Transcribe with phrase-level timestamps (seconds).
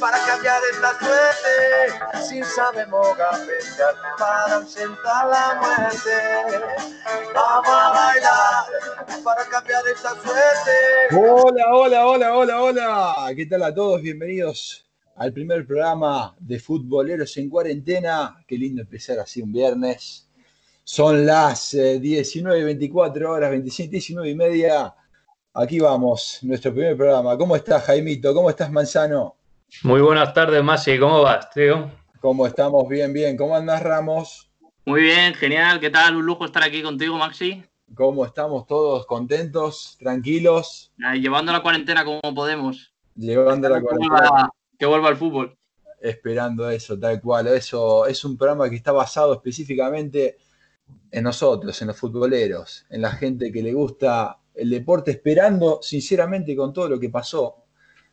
[0.00, 2.26] para cambiar esta suerte.
[2.28, 6.10] Si sabemos gambetear para ausentar la muerte.
[7.34, 11.16] Vamos a bailar para cambiar esta suerte.
[11.16, 13.32] Hola, hola, hola, hola, hola.
[13.36, 14.02] ¿Qué tal a todos?
[14.02, 14.84] Bienvenidos
[15.16, 18.42] al primer programa de Futboleros en Cuarentena.
[18.46, 20.28] Qué lindo empezar así un viernes.
[20.84, 24.94] Son las 19 y 24 horas, 25, 19 y media.
[25.54, 27.36] Aquí vamos, nuestro primer programa.
[27.36, 28.34] ¿Cómo estás, Jaimito?
[28.34, 29.36] ¿Cómo estás, Manzano?
[29.80, 30.96] Muy buenas tardes, Masi.
[30.96, 31.90] ¿Cómo vas, tío?
[32.20, 32.86] ¿Cómo estamos?
[32.88, 33.36] Bien, bien.
[33.36, 34.48] ¿Cómo andas, Ramos?
[34.84, 35.80] Muy bien, genial.
[35.80, 36.14] ¿Qué tal?
[36.14, 37.64] Un lujo estar aquí contigo, Maxi.
[37.92, 39.06] ¿Cómo estamos todos?
[39.06, 39.96] ¿Contentos?
[39.98, 40.92] ¿Tranquilos?
[41.20, 42.94] llevando la cuarentena como podemos.
[43.16, 44.50] Llevando la cuarentena.
[44.78, 45.58] que vuelva al fútbol.
[46.00, 47.48] Esperando eso, tal cual.
[47.48, 50.36] Eso es un programa que está basado específicamente
[51.10, 56.54] en nosotros, en los futboleros, en la gente que le gusta el deporte, esperando sinceramente
[56.54, 57.61] con todo lo que pasó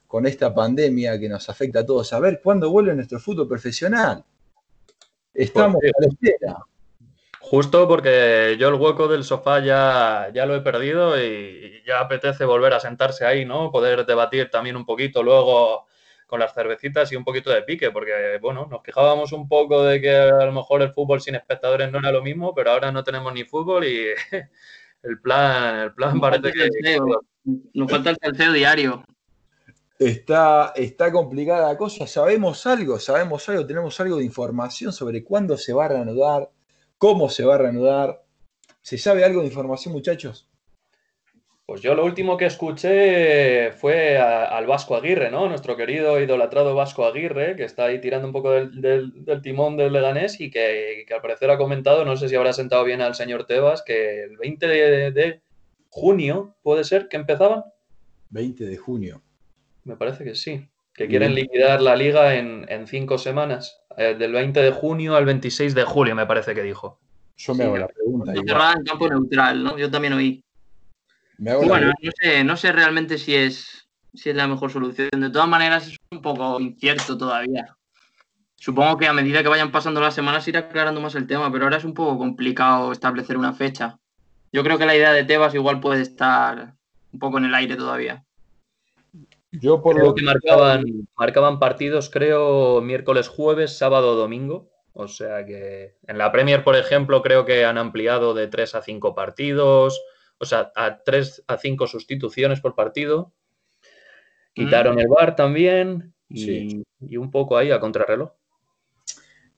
[0.10, 4.26] con esta pandemia que nos afecta a todos, a ver cuándo vuelve nuestro fútbol profesional.
[5.32, 6.58] Estamos a la espera.
[7.40, 12.44] Justo porque yo el hueco del sofá ya, ya lo he perdido y ya apetece
[12.44, 13.72] volver a sentarse ahí, ¿no?
[13.72, 15.86] Poder debatir también un poquito luego
[16.26, 20.02] con las cervecitas y un poquito de pique, porque bueno, nos quejábamos un poco de
[20.02, 23.04] que a lo mejor el fútbol sin espectadores no era lo mismo, pero ahora no
[23.04, 24.08] tenemos ni fútbol y
[25.04, 26.98] el plan, el plan parece que...
[27.76, 29.04] Nos falta el tercero diario.
[30.00, 32.08] Está, está complicada la cosa.
[32.08, 32.97] ¿Sabemos algo?
[33.00, 33.67] ¿Sabemos algo?
[33.67, 36.50] ¿Tenemos algo de información sobre cuándo se va a reanudar?
[36.97, 38.23] ¿Cómo se va a reanudar?
[38.81, 40.50] ¿Se sabe algo de información, muchachos?
[41.70, 45.47] Pues yo lo último que escuché fue al Vasco Aguirre, ¿no?
[45.47, 50.42] Nuestro querido idolatrado Vasco Aguirre, que está ahí tirando un poco del, timón del Leganés
[50.42, 53.83] y que, al parecer ha comentado, no sé si habrá sentado bien al señor Tebas,
[53.83, 54.67] que el 20
[55.11, 55.42] de,
[55.89, 57.64] junio, ¿puede ser que empezaban?
[58.32, 59.21] 20 de junio.
[59.89, 60.70] Me parece que sí.
[60.94, 63.82] Que quieren liquidar la liga en, cinco semanas.
[63.98, 67.00] Eh, del 20 de junio al 26 de julio, me parece que dijo.
[67.38, 68.33] Yo me hago la pregunta.
[68.33, 69.77] en campo neutral, ¿no?
[69.77, 70.44] Yo también oí
[71.39, 75.10] bueno, no sé, no sé realmente si es, si es la mejor solución.
[75.10, 77.76] De todas maneras, es un poco incierto todavía.
[78.56, 81.64] Supongo que a medida que vayan pasando las semanas irá aclarando más el tema, pero
[81.64, 84.00] ahora es un poco complicado establecer una fecha.
[84.52, 86.73] Yo creo que la idea de Tebas igual puede estar
[87.14, 88.26] un poco en el aire todavía.
[89.52, 94.70] Yo por lo que marcaban, marcaban partidos, creo, miércoles, jueves, sábado, domingo.
[94.93, 98.82] O sea que en la Premier, por ejemplo, creo que han ampliado de 3 a
[98.82, 99.99] 5 partidos
[100.39, 103.33] o sea, a tres a cinco sustituciones por partido.
[104.54, 104.99] Quitaron mm.
[104.99, 106.83] el bar también y,
[107.17, 108.32] un poco ahí a contrarreloj.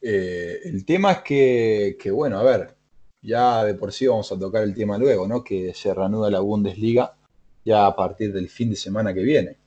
[0.02, 2.76] Eh, el tema es que, bueno, a ver,
[3.22, 5.44] ya de por sí vamos a tocar el tema luego, ¿no?
[5.44, 7.16] Que se reanuda la Bundesliga
[7.64, 9.58] ya a partir del fin de semana que viene.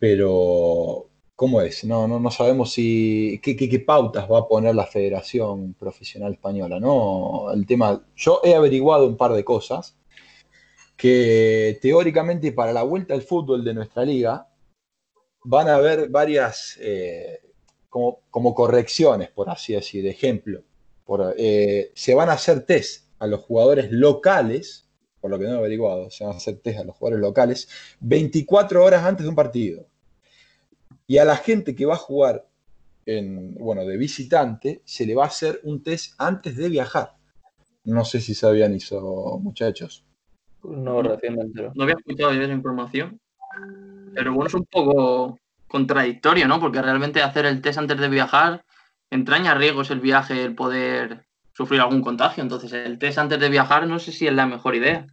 [0.00, 1.84] Pero, ¿cómo es?
[1.84, 7.52] No, no, no sabemos si qué, pautas va a poner la Federación Profesional Española, ¿no?
[7.52, 9.96] El tema, yo he averiguado un par de cosas
[10.96, 14.48] que teóricamente para la vuelta al fútbol de nuestra liga
[15.44, 17.40] van a haber varias eh,
[17.88, 20.06] como, correcciones, por así decir.
[20.06, 20.62] Ejemplo,
[21.36, 24.88] eh, se van a hacer test a los jugadores locales,
[25.20, 27.68] por lo que no he averiguado, se van a hacer test a los jugadores locales
[28.00, 29.89] 24 horas antes de un partido.
[31.10, 32.46] Y a la gente que va a jugar
[33.04, 37.14] en, bueno, de visitante, se le va a hacer un test antes de viajar.
[37.82, 40.04] No sé si sabían eso, muchachos.
[40.62, 41.68] No, recientemente.
[41.74, 43.18] No había escuchado yo esa información.
[44.14, 46.60] Pero bueno, es un poco contradictorio, ¿no?
[46.60, 48.64] Porque realmente hacer el test antes de viajar
[49.10, 52.44] entraña riesgos el viaje, el poder sufrir algún contagio.
[52.44, 55.08] Entonces, el test antes de viajar no sé si es la mejor idea.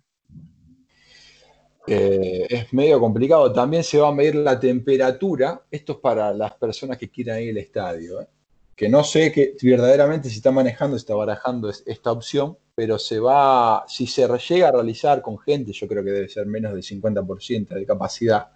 [1.88, 3.52] Eh, es medio complicado.
[3.54, 5.62] También se va a medir la temperatura.
[5.72, 8.22] Esto es para las personas que quieran ir al estadio.
[8.22, 8.28] ¿eh?
[8.76, 13.86] Que no sé que verdaderamente si está manejando, está barajando esta opción pero se va,
[13.88, 17.70] si se llega a realizar con gente, yo creo que debe ser menos del 50%
[17.70, 18.50] de capacidad.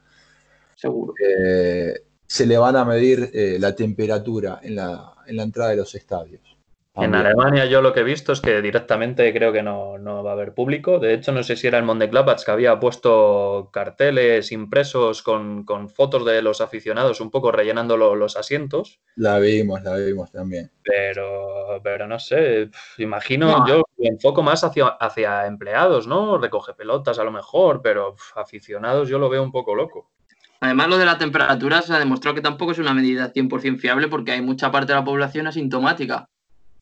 [0.75, 1.15] Seguro.
[1.27, 5.95] Eh, se le van a medir la temperatura en la, en la entrada de los
[5.95, 6.50] estadios.
[6.95, 10.33] En Alemania yo lo que he visto es que directamente creo que no, va a
[10.33, 10.99] haber público.
[10.99, 16.25] De hecho, no sé si era el Mönchengladbach que había puesto carteles impresos con, fotos
[16.25, 18.99] de los aficionados un poco rellenando los asientos.
[19.15, 20.69] La vimos, la vimos también.
[20.83, 26.37] Pero, pero no sé, imagino, yo me enfoco más hacia, hacia empleados, ¿no?
[26.37, 30.11] Recoge pelotas a lo mejor, pero aficionados yo lo veo un poco loco.
[30.59, 34.09] Además, lo de la temperatura se ha demostrado que tampoco es una medida 100% fiable
[34.09, 36.27] porque hay mucha parte de la población asintomática.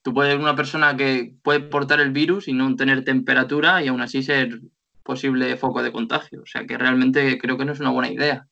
[0.01, 3.87] Tú puedes ser una persona que puede portar el virus y no tener temperatura y
[3.87, 4.61] aún así ser
[5.03, 6.41] posible foco de contagio.
[6.43, 8.47] O sea que realmente creo que no es una buena idea.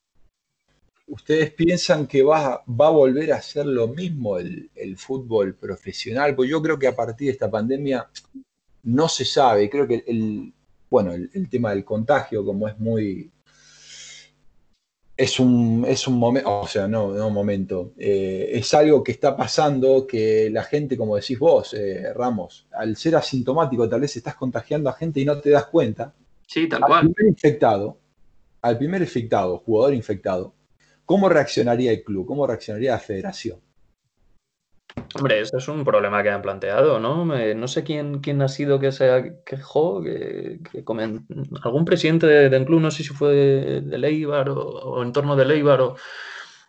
[1.07, 6.35] ¿Ustedes piensan que va, va a volver a ser lo mismo el, fútbol profesional?
[6.35, 8.09] Pues yo creo que a partir de esta pandemia
[8.83, 9.69] no se sabe.
[9.69, 10.51] Creo que el,
[10.89, 13.31] bueno, el, tema del contagio, como es muy...
[15.17, 19.11] Es un, es un momento, o sea, no, no un momento, eh, es algo que
[19.11, 24.15] está pasando que la gente, como decís vos, eh, Ramos, al ser asintomático tal vez
[24.15, 26.13] estás contagiando a gente y no te das cuenta.
[26.45, 27.07] Sí, tal cual.
[27.07, 27.97] Al primer infectado,
[28.61, 30.53] al primer infectado, jugador infectado,
[31.03, 32.27] ¿cómo reaccionaría el club?
[32.27, 33.59] ¿Cómo reaccionaría la federación?
[35.15, 37.25] Hombre, ese es un problema que han planteado, ¿no?
[37.25, 40.59] no sé quién, quién ha sido que se quejó, que,
[41.63, 45.45] algún presidente del club, no sé si fue de, de Leibar o, en torno de
[45.45, 45.95] Leibar o,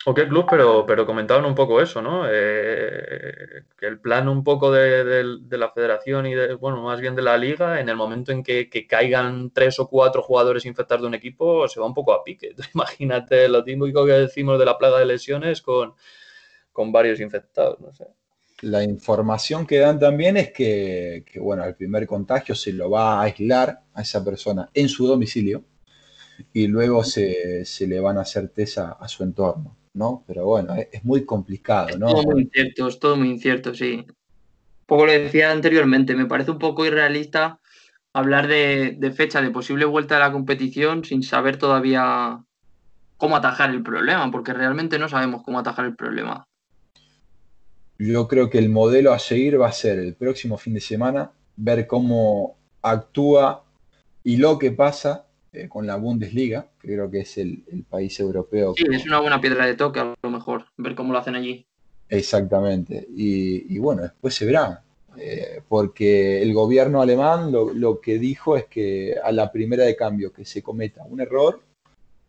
[0.04, 2.24] o qué club, pero, pero comentaban un poco eso, ¿no?
[2.26, 7.22] Eh, que el plan un poco de, la federación y, de, bueno, más bien de
[7.22, 11.14] la liga, en el momento en que, caigan tres o cuatro jugadores infectados de un
[11.14, 12.54] equipo, se va un poco a pique.
[12.74, 15.94] Imagínate lo típico que decimos de la plaga de lesiones con,
[16.72, 18.06] con varios infectados, no sé.
[18.62, 23.22] La información que dan también es que, bueno, el primer contagio se lo va a
[23.22, 25.64] aislar a esa persona en su domicilio
[26.52, 30.24] y luego se, le van a hacer test a, su entorno, ¿no?
[30.26, 32.08] Pero bueno, es, muy complicado, ¿no?
[32.08, 34.06] Todo muy incierto, es todo muy incierto, sí.
[34.86, 37.60] Poco lo decía anteriormente, me parece un poco irrealista
[38.12, 42.42] hablar de, de fecha de posible vuelta a la competición sin saber todavía
[43.18, 46.48] cómo atajar el problema, porque realmente no sabemos cómo atajar el problema.
[47.98, 51.32] Yo creo que el modelo a seguir va a ser el próximo fin de semana,
[51.56, 53.64] ver cómo actúa
[54.22, 58.74] y lo que pasa eh, con la Bundesliga, que creo que es el, país europeo.
[58.76, 61.66] Sí, es una buena piedra de toque a lo mejor, ver cómo lo hacen allí.
[62.08, 63.06] Exactamente.
[63.16, 64.82] Y, bueno, después se verá,
[65.16, 69.96] eh, porque el gobierno alemán lo, lo, que dijo es que a la primera de
[69.96, 71.60] cambio que se cometa un error,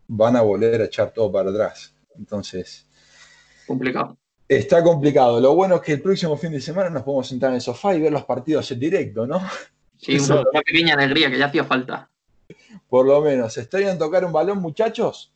[0.08, 1.94] van a volver a echar todo para atrás.
[2.16, 2.86] Entonces...
[3.66, 4.16] Complicado.
[4.50, 5.40] Está complicado.
[5.40, 7.94] Lo bueno es que el próximo fin de semana nos podemos sentar en el sofá
[7.94, 9.40] y ver los partidos en directo, ¿no?
[9.96, 12.10] Sí, una, pequeña alegría que ya hacía falta.
[12.88, 13.56] Por lo menos.
[13.56, 15.32] ¿Estarían tocar un balón, muchachos?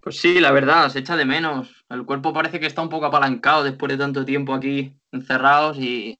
[0.00, 1.84] Pues sí, la verdad, se echa de menos.
[1.90, 6.18] El cuerpo parece que está un poco apalancado después de tanto tiempo aquí encerrados y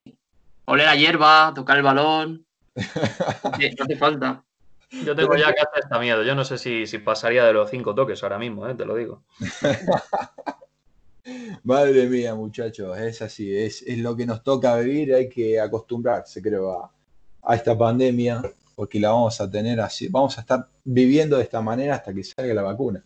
[0.66, 2.44] oler a hierba, tocar el balón.
[2.76, 4.44] no hace falta.
[4.90, 6.22] Yo tengo ya que hacer esta miedo.
[6.24, 8.74] Yo no sé si, si pasaría de los cinco toques ahora mismo, ¿eh?
[8.74, 9.22] te lo digo.
[11.62, 16.92] Madre mía, muchachos, es así, es, lo que nos toca vivir, hay que acostumbrarse, creo,
[17.42, 18.42] a, esta pandemia,
[18.74, 22.24] porque la vamos a tener así, vamos a estar viviendo de esta manera hasta que
[22.24, 23.04] salga la vacuna.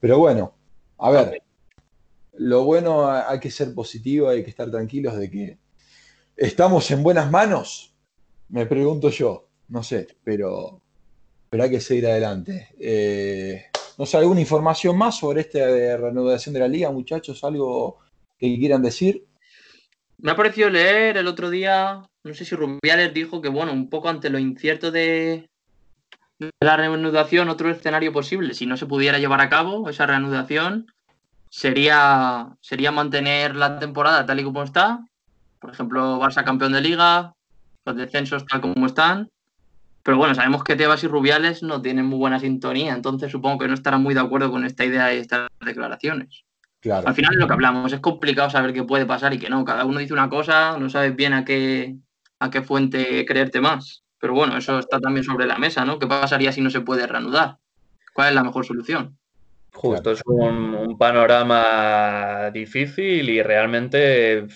[0.00, 0.54] Pero bueno,
[0.98, 1.42] a ver,
[2.34, 5.58] lo bueno hay que ser positivo, hay que estar tranquilos de que
[6.36, 7.94] estamos en buenas manos,
[8.50, 10.82] me pregunto yo, no sé, pero,
[11.50, 12.68] hay que seguir adelante.
[12.78, 13.64] Eh,
[13.98, 17.42] no sé, ¿alguna información más sobre esta reanudación de la liga, muchachos?
[17.44, 17.98] ¿Algo
[18.38, 19.24] que quieran decir?
[20.18, 23.90] Me ha parecido leer el otro día, no sé si Rubiales dijo que, bueno, un
[23.90, 25.48] poco ante lo incierto de,
[26.60, 30.86] la reanudación, otro escenario posible, si no se pudiera llevar a cabo esa reanudación,
[31.48, 35.00] sería, sería mantener la temporada tal y como está.
[35.58, 37.32] Por ejemplo, Barça campeón de liga,
[37.86, 39.30] los descensos tal como están,
[40.06, 43.66] pero bueno, sabemos que Tebas y Rubiales no tienen muy buena sintonía, entonces supongo que
[43.66, 46.44] no estarán muy de acuerdo con esta idea y estas declaraciones.
[46.78, 47.08] Claro.
[47.08, 49.64] Al final es lo que hablamos, es complicado saber qué puede pasar y qué no.
[49.64, 51.96] Cada uno dice una cosa, no sabes bien a qué,
[52.38, 54.04] a qué fuente creerte más.
[54.20, 55.98] Pero bueno, eso está también sobre la mesa, ¿no?
[55.98, 57.56] ¿Qué pasaría si no se puede reanudar?
[58.14, 59.18] ¿Cuál es la mejor solución?
[59.72, 64.46] Justo, es un panorama difícil y realmente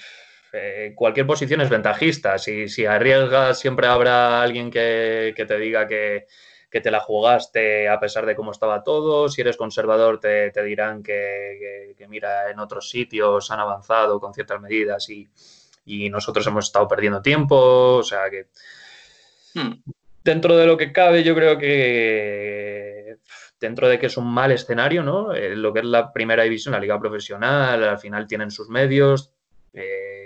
[0.53, 2.39] eh, cualquier posición es ventajista.
[2.39, 6.27] Si, si, arriesgas, siempre habrá alguien que, te diga que,
[6.71, 9.29] te la jugaste a pesar de cómo estaba todo.
[9.29, 15.09] Si eres conservador, te, dirán que, mira, en otros sitios han avanzado con ciertas medidas
[15.09, 15.29] y,
[16.11, 17.97] nosotros hemos estado perdiendo tiempo.
[17.97, 18.47] O sea que.
[19.55, 19.83] Hmm.
[20.23, 23.17] Dentro de lo que cabe, yo creo que
[23.61, 25.35] dentro de que es un mal escenario, ¿no?
[25.35, 29.33] Eh, lo que es la primera división, la liga profesional, al final tienen sus medios.
[29.73, 30.20] Eh,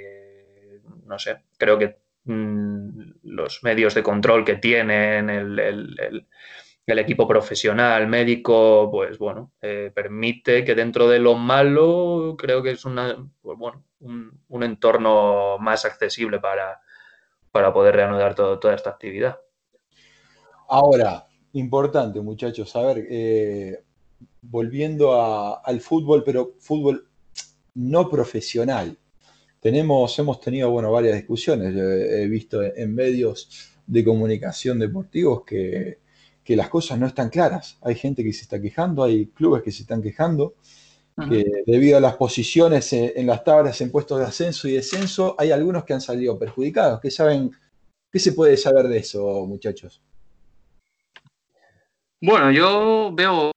[1.15, 2.89] no sé, creo que mm,
[3.23, 6.27] los medios de control que tienen, el,
[6.87, 12.85] equipo profesional, médico, pues bueno, eh, permite que dentro de lo malo, creo que es
[12.85, 16.81] una, pues bueno, un, entorno más accesible para,
[17.53, 19.39] para poder reanudar toda esta actividad.
[20.69, 23.85] Ahora, importante muchachos, a ver, eh,
[24.43, 25.15] volviendo
[25.65, 27.09] al fútbol, pero fútbol
[27.75, 28.99] no profesional.
[29.65, 31.75] Tenemos, hemos tenido bueno, varias discusiones.
[31.75, 36.05] he visto en medios de comunicación deportivos que
[36.45, 37.79] que las cosas no están claras.
[37.83, 40.55] Hay gente que se está quejando, hay clubes que se están quejando,
[41.29, 45.53] que debido a las posiciones en, las tablas en puestos de ascenso y descenso, hay
[45.53, 47.01] algunos que han salido perjudicados.
[47.01, 47.51] ¿Qué saben?
[48.13, 50.03] ¿Qué se puede saber de eso, muchachos?
[52.21, 53.53] Bueno, yo veo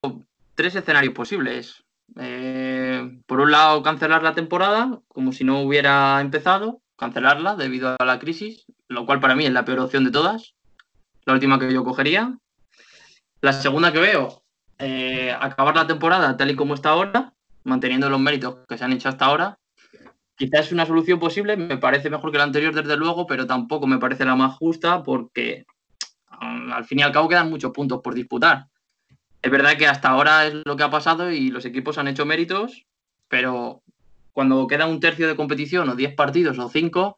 [0.55, 1.83] tres escenarios posibles.
[2.19, 8.05] Eh, por un lado, cancelar la temporada como si no hubiera empezado, cancelarla debido a
[8.05, 10.55] la crisis, lo cual para mí es la peor opción de todas,
[11.25, 12.37] la última que yo cogería.
[13.41, 14.41] La segunda que veo,
[14.79, 17.33] eh, acabar la temporada tal y como está ahora,
[17.63, 19.59] manteniendo los méritos que se han hecho hasta ahora.
[20.35, 23.87] Quizás es una solución posible, me parece mejor que la anterior desde luego, pero tampoco
[23.87, 25.65] me parece la más justa porque
[26.41, 28.67] mm, al fin y al cabo quedan muchos puntos por disputar.
[29.41, 32.25] Es verdad que hasta ahora es lo que ha pasado y los equipos han hecho
[32.25, 32.85] méritos,
[33.27, 33.81] pero
[34.33, 37.17] cuando queda un tercio de competición o 10 partidos o 5,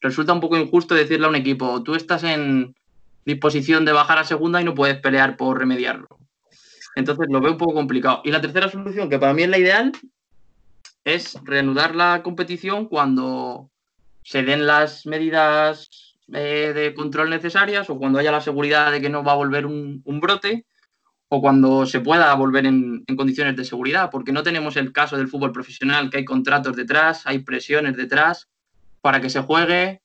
[0.00, 2.74] resulta un poco injusto decirle a un equipo, tú estás en
[3.24, 6.08] disposición de bajar a segunda y no puedes pelear por remediarlo.
[6.96, 8.22] Entonces lo veo un poco complicado.
[8.24, 9.92] Y la tercera solución, que para mí es la ideal,
[11.04, 13.70] es reanudar la competición cuando
[14.22, 19.08] se den las medidas eh, de control necesarias o cuando haya la seguridad de que
[19.08, 20.66] no va a volver un, brote
[21.32, 25.28] o cuando se pueda volver en, condiciones de seguridad, porque no tenemos el caso del
[25.28, 28.48] fútbol profesional, que hay contratos detrás, hay presiones detrás
[29.00, 30.00] para que se juegue.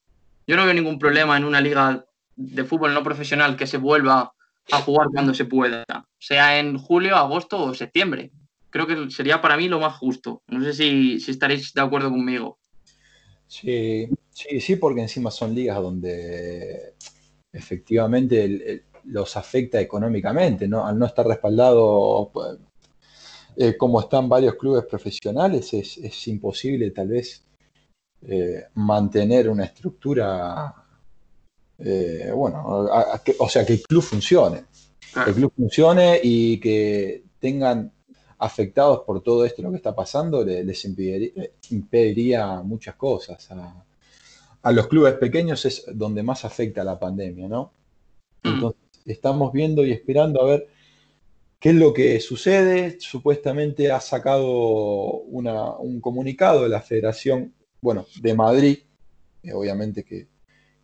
[0.45, 2.05] Yo no veo ningún problema en una liga
[2.35, 4.33] de fútbol no profesional que se vuelva
[4.71, 5.83] a jugar cuando se pueda,
[6.19, 8.29] sea en julio, agosto o septiembre.
[8.69, 10.43] Creo que sería para mí lo más justo.
[10.47, 12.59] No sé si, estaréis de acuerdo conmigo.
[13.47, 16.93] Sí, sí, sí, porque encima son ligas donde
[17.51, 20.85] efectivamente los afecta económicamente, ¿no?
[20.85, 22.31] Al no estar respaldado
[23.55, 27.43] eh, como están varios clubes profesionales, es, imposible tal vez
[28.27, 30.85] eh, mantener una estructura
[31.77, 32.63] eh, bueno,
[33.39, 34.65] o sea, que el club funcione.
[35.13, 37.91] Que el club funcione y que tengan
[38.37, 43.49] afectados por todo esto lo que está pasando, les impediría, muchas cosas.
[44.61, 47.71] A, los clubes pequeños es donde más afecta la pandemia, ¿no?
[48.43, 48.47] Mm.
[48.49, 50.67] Entonces, estamos viendo y esperando a ver
[51.59, 52.97] qué es lo que sucede.
[52.99, 58.77] Supuestamente ha sacado un comunicado de la Federación, bueno, de Madrid,
[59.53, 60.27] obviamente que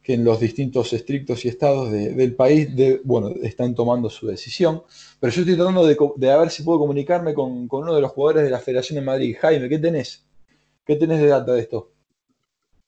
[0.02, 2.70] que en los distintos estrictos y estados del país
[3.04, 4.84] bueno, están tomando su decisión.
[5.20, 8.44] Pero yo estoy tratando de, de ver si puedo comunicarme con, uno de los jugadores
[8.44, 9.36] de la Federación de Madrid.
[9.40, 10.26] Jaime, ¿qué tenés?
[10.86, 11.92] ¿Qué tenés de data de esto?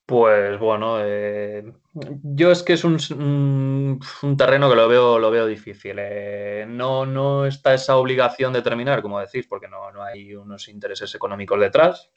[0.06, 4.00] Pues bueno, eh, yo es que es un,
[4.38, 5.96] terreno que lo veo, lo veo difícil.
[6.00, 10.68] Eh, no, no está esa obligación de terminar, como decís, porque no, no hay unos
[10.68, 12.12] intereses económicos detrás.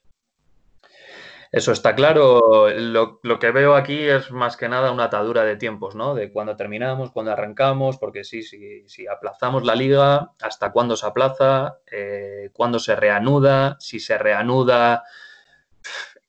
[1.52, 2.68] Eso está claro.
[2.70, 6.14] Lo, que veo aquí es más que nada una atadura de tiempos, ¿no?
[6.14, 11.06] De cuándo terminamos, cuándo arrancamos, porque sí, sí, si aplazamos la liga, hasta cuándo se
[11.06, 15.04] aplaza, eh, cuándo se reanuda, si se reanuda,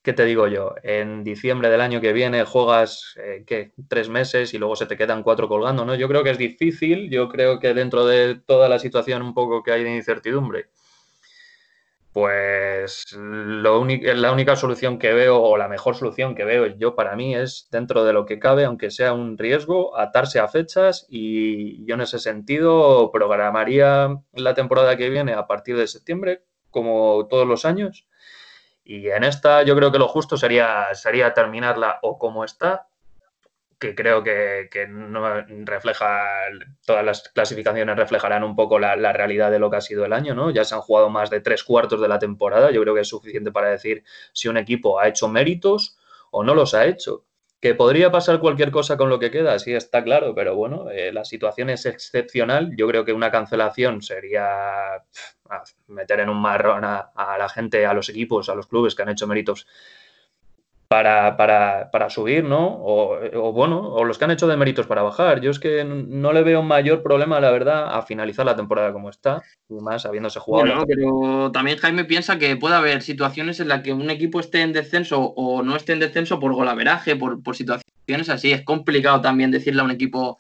[0.08, 0.74] ¿qué te digo yo?
[0.84, 3.74] En diciembre del año que viene juegas, eh, ¿qué?
[3.90, 5.96] Tres meses y luego se te quedan cuatro colgando, ¿no?
[5.96, 9.64] Yo creo que es difícil, yo creo que dentro de toda la situación un poco
[9.64, 10.70] que hay de incertidumbre
[12.14, 17.36] pues la única solución que veo o la mejor solución que veo yo para mí
[17.36, 21.94] es dentro de lo que cabe, aunque sea un riesgo, atarse a fechas y yo
[21.94, 27.66] en ese sentido programaría la temporada que viene a partir de septiembre, como todos los
[27.66, 28.08] años.
[28.90, 32.88] Y en esta yo creo que lo justo sería, sería terminarla o como está
[33.80, 36.26] que creo que, no refleja,
[36.86, 40.34] todas las clasificaciones reflejarán un poco la, realidad de lo que ha sido el año,
[40.34, 40.50] ¿no?
[40.52, 43.10] Ya se han jugado más de tres cuartos de la temporada, yo creo que es
[43.10, 44.04] suficiente para decir
[44.34, 45.98] si un equipo ha hecho méritos
[46.32, 47.27] o no los ha hecho.
[47.60, 51.12] Que podría pasar cualquier cosa con lo que queda, sí está claro, pero bueno, eh,
[51.12, 52.76] la situación es excepcional.
[52.78, 55.04] Yo creo que una cancelación sería
[55.88, 59.10] meter en un marrón a, la gente, a los equipos, a los clubes que han
[59.10, 59.66] hecho méritos
[60.88, 62.80] para, para, para subir, ¿no?
[62.82, 65.42] O, bueno, o los que han hecho de méritos para bajar.
[65.42, 69.10] Yo es que no le veo mayor problema, la verdad, a finalizar la temporada como
[69.10, 70.66] está, y más habiéndose jugado.
[70.66, 74.62] Bueno, pero también Jaime piensa que puede haber situaciones en las que un equipo esté
[74.62, 78.52] en descenso o no esté en descenso por golaveraje, por, por situaciones así.
[78.52, 80.38] Es complicado también decirle a un equipo,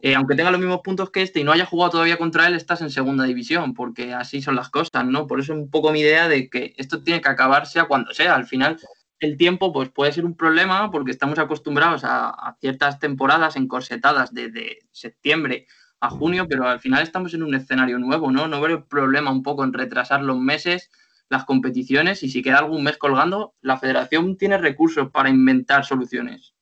[0.00, 2.54] eh, aunque tenga los mismos puntos que este y no haya jugado todavía contra él,
[2.54, 5.26] estás en segunda división, porque así son las cosas, ¿no?
[5.26, 8.14] Por eso es un poco mi idea de que esto tiene que acabar sea cuando
[8.14, 8.36] sea.
[8.36, 8.78] Al final
[9.20, 14.78] el tiempo pues puede ser un problema porque estamos acostumbrados a, ciertas temporadas encorsetadas desde
[14.92, 15.66] septiembre
[16.00, 18.46] a junio, pero al final estamos en un escenario nuevo, ¿no?
[18.46, 20.90] No veo problema un poco en retrasar los meses,
[21.28, 26.54] las competiciones y si queda algún mes colgando, la federación tiene recursos para inventar soluciones.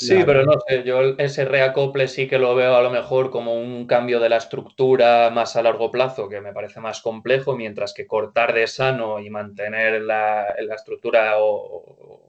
[0.00, 3.54] Sí, pero no sé, yo ese reacople sí que lo veo a lo mejor como
[3.54, 7.94] un cambio de la estructura más a largo plazo, que me parece más complejo, mientras
[7.94, 12.22] que cortar de sano y mantener la, estructura o,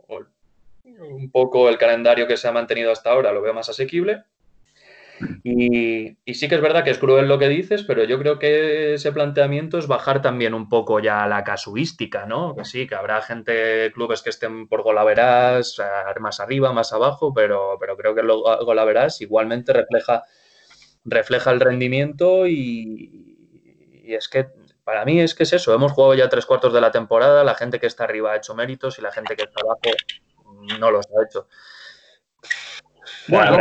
[0.84, 4.24] un poco el calendario que se ha mantenido hasta ahora lo veo más asequible.
[5.44, 8.94] Y, sí que es verdad que es cruel lo que dices, pero yo creo que
[8.94, 12.56] ese planteamiento es bajar también un poco ya la casuística, ¿no?
[12.56, 15.78] Que sí, que habrá gente, clubes que estén por golaveras,
[16.20, 20.24] más arriba, más abajo, pero, pero creo que el golaveras igualmente refleja,
[21.06, 23.38] refleja el rendimiento y,
[24.04, 24.48] y es que
[24.84, 27.54] para mí es que es eso, hemos jugado ya tres cuartos de la temporada, la
[27.54, 29.96] gente que está arriba ha hecho méritos y la gente que está abajo
[30.80, 31.48] no los ha hecho.
[33.30, 33.58] Bueno,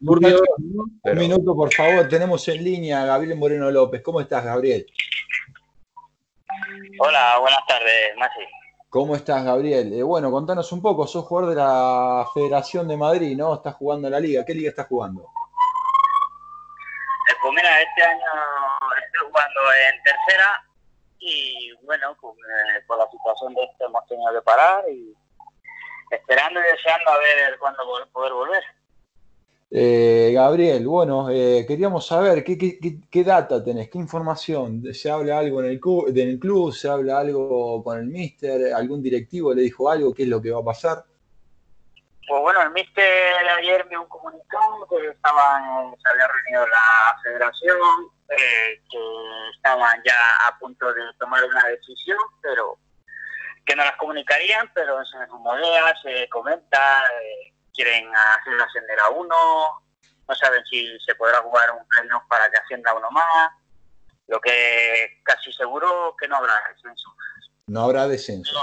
[0.00, 2.08] un minuto, por favor.
[2.08, 4.00] Tenemos en línea a Gabriel Moreno López.
[4.02, 4.86] ¿Cómo estás, Gabriel?
[6.98, 8.40] Hola, buenas tardes, Masi.
[8.88, 9.92] ¿Cómo estás, Gabriel?
[9.92, 11.06] Eh, bueno, contanos un poco.
[11.06, 13.54] Sos jugador de la Federación de Madrid, ¿no?
[13.54, 14.44] Estás jugando en la liga.
[14.46, 15.22] ¿Qué liga estás jugando?
[17.28, 18.24] Eh, pues mira, este año
[19.04, 20.64] estoy jugando en tercera
[21.18, 25.14] y bueno, pues, eh, por la situación de esto hemos tenido que parar y
[26.10, 27.78] esperando y deseando a ver cuándo
[28.12, 28.62] poder volver.
[29.70, 34.82] Eh, Gabriel, bueno, eh, queríamos saber ¿qué, qué, data tenés, qué información.
[34.94, 36.72] ¿Se habla algo en el, club, en el club?
[36.72, 38.72] ¿Se habla algo con el mister?
[38.72, 40.14] ¿Algún directivo le dijo algo?
[40.14, 41.04] ¿Qué es lo que va a pasar?
[42.26, 47.78] Pues bueno, el mister ayer me un comunicado que estaban, se había reunido la federación,
[48.30, 48.98] eh, que
[49.56, 52.78] estaban ya a punto de tomar una decisión, pero
[53.68, 59.82] que no las comunicarían, pero se modea, se comenta, eh, quieren hacer ascender a uno,
[60.26, 63.50] no saben si se podrá jugar un pleno para que ascienda uno más,
[64.26, 67.14] lo que casi seguro que no habrá descenso.
[67.66, 68.58] No habrá descenso.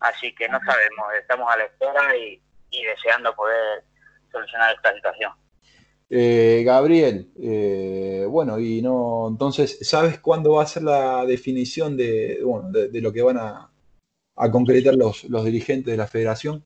[0.00, 3.84] así que no sabemos, estamos a la espera y, deseando poder
[4.30, 5.32] solucionar esta situación.
[6.10, 12.40] Eh, Gabriel, eh, bueno, y no, entonces, ¿sabes cuándo va a ser la definición de,
[12.44, 13.70] bueno, de lo que van a,
[14.36, 16.64] a concretar los, los dirigentes de la federación?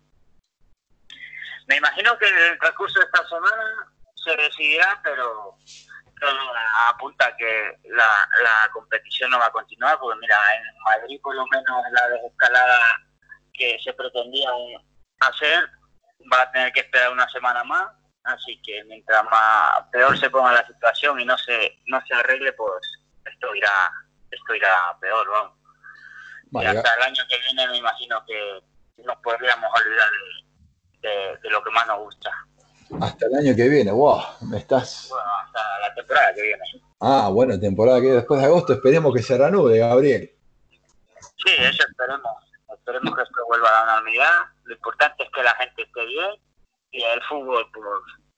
[1.67, 5.57] Me imagino que en el transcurso de esta semana se decidirá, pero
[6.21, 6.39] todo
[6.89, 11.47] apunta que la, la competición no va a continuar, porque mira, en Madrid por lo
[11.47, 12.81] menos la desescalada
[13.53, 14.51] que se pretendía
[15.21, 15.71] hacer
[16.33, 17.89] va a tener que esperar una semana más,
[18.25, 22.53] así que mientras más peor se ponga la situación y no se no se arregle,
[22.53, 22.81] pues
[23.25, 23.93] esto irá
[24.31, 25.60] esto irá peor, vamos
[26.53, 28.61] y hasta el año que viene me imagino que
[29.05, 30.09] nos podríamos olvidar
[31.03, 32.31] de, lo que más nos gusta.
[33.01, 35.07] Hasta el año que viene, wow, me estás...
[35.11, 36.65] Bueno, hasta la temporada que viene.
[37.01, 40.31] Ah, bueno, temporada que viene después de agosto, esperemos que se reanude, Gabriel.
[41.21, 42.33] Sí, eso esperemos.
[42.73, 44.41] Esperemos que esto vuelva a la normalidad.
[44.65, 46.31] Lo importante es que la gente esté bien
[46.91, 47.87] y el fútbol, pues,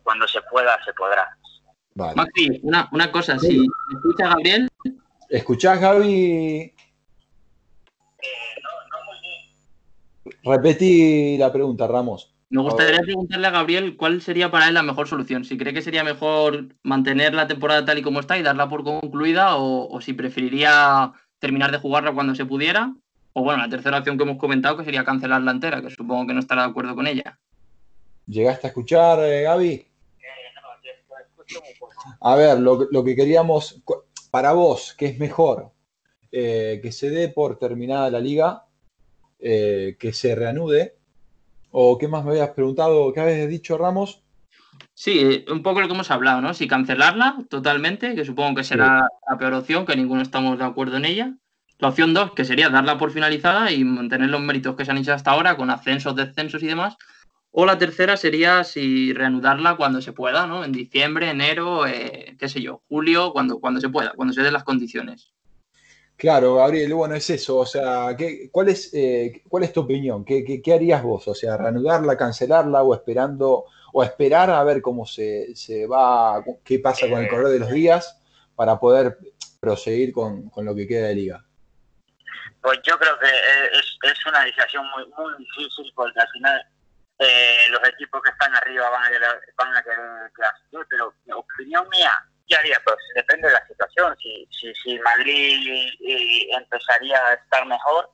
[0.03, 1.37] cuando se pueda, se podrá.
[1.95, 2.15] Vale.
[2.15, 4.69] Maxi, una, una cosa, si escucha Gabriel.
[5.29, 6.75] ¿Escuchás, Gaby?
[10.45, 12.35] Repetí la pregunta, Ramos.
[12.51, 15.45] Me gustaría preguntarle a Gabriel cuál sería para él la mejor solución.
[15.45, 18.85] Si cree que sería mejor mantener la temporada tal y como está y darla por
[18.85, 22.95] concluida o, si preferiría terminar de jugarla cuando se pudiera.
[23.33, 26.35] O bueno, la tercera opción que hemos comentado que sería cancelarla entera, que supongo que
[26.35, 27.39] no estará de acuerdo con ella.
[28.27, 29.87] ¿Llegaste a escuchar, eh, Gaby?
[32.21, 33.83] A ver, lo, lo, que queríamos,
[34.31, 35.73] para vos, ¿qué es mejor?
[36.31, 38.67] Eh, ¿Que se dé por terminada la liga
[39.43, 40.95] eh, que se reanude.
[41.71, 43.13] ¿O qué más me habías preguntado?
[43.13, 44.23] ¿Qué habías dicho, Ramos?
[44.95, 46.55] Sí, un poco lo que hemos hablado, ¿no?
[46.55, 50.99] Si cancelarla totalmente, que supongo que será la peor opción, que ninguno estamos de acuerdo
[50.99, 51.35] en ella.
[51.79, 54.99] La opción dos, que sería darla por finalizada y mantener los méritos que se han
[54.99, 56.97] hecho hasta ahora, con ascensos, descensos y demás.
[57.51, 60.65] O la tercera sería si reanudarla cuando se pueda, ¿no?
[60.65, 64.53] En diciembre, enero, eh, qué sé yo, julio, cuando, cuando se pueda, cuando se den
[64.53, 65.33] las condiciones.
[66.17, 67.59] Claro, Gabriel, bueno, es eso.
[67.59, 70.25] O sea, ¿qué, cuál, es, eh, ¿cuál es tu opinión?
[70.25, 71.27] ¿Qué, ¿Qué, harías vos?
[71.27, 76.79] O sea, reanudarla, cancelarla o esperando, o esperar a ver cómo se, se va, qué
[76.79, 78.21] pasa con el correr de los días
[78.55, 79.19] para poder
[79.61, 81.45] proseguir con, con lo que queda de liga.
[82.61, 86.65] Pues yo creo que es, es una decisión muy, muy difícil porque al final
[87.19, 90.33] eh, los equipos que están arriba van a querer, van a querer
[90.89, 92.13] pero mi opinión mía,
[92.53, 92.79] ¿qué haría?
[92.85, 94.15] Pues depende de la situación.
[94.19, 98.11] Si, si, si Madrid eh, empezaría a estar mejor,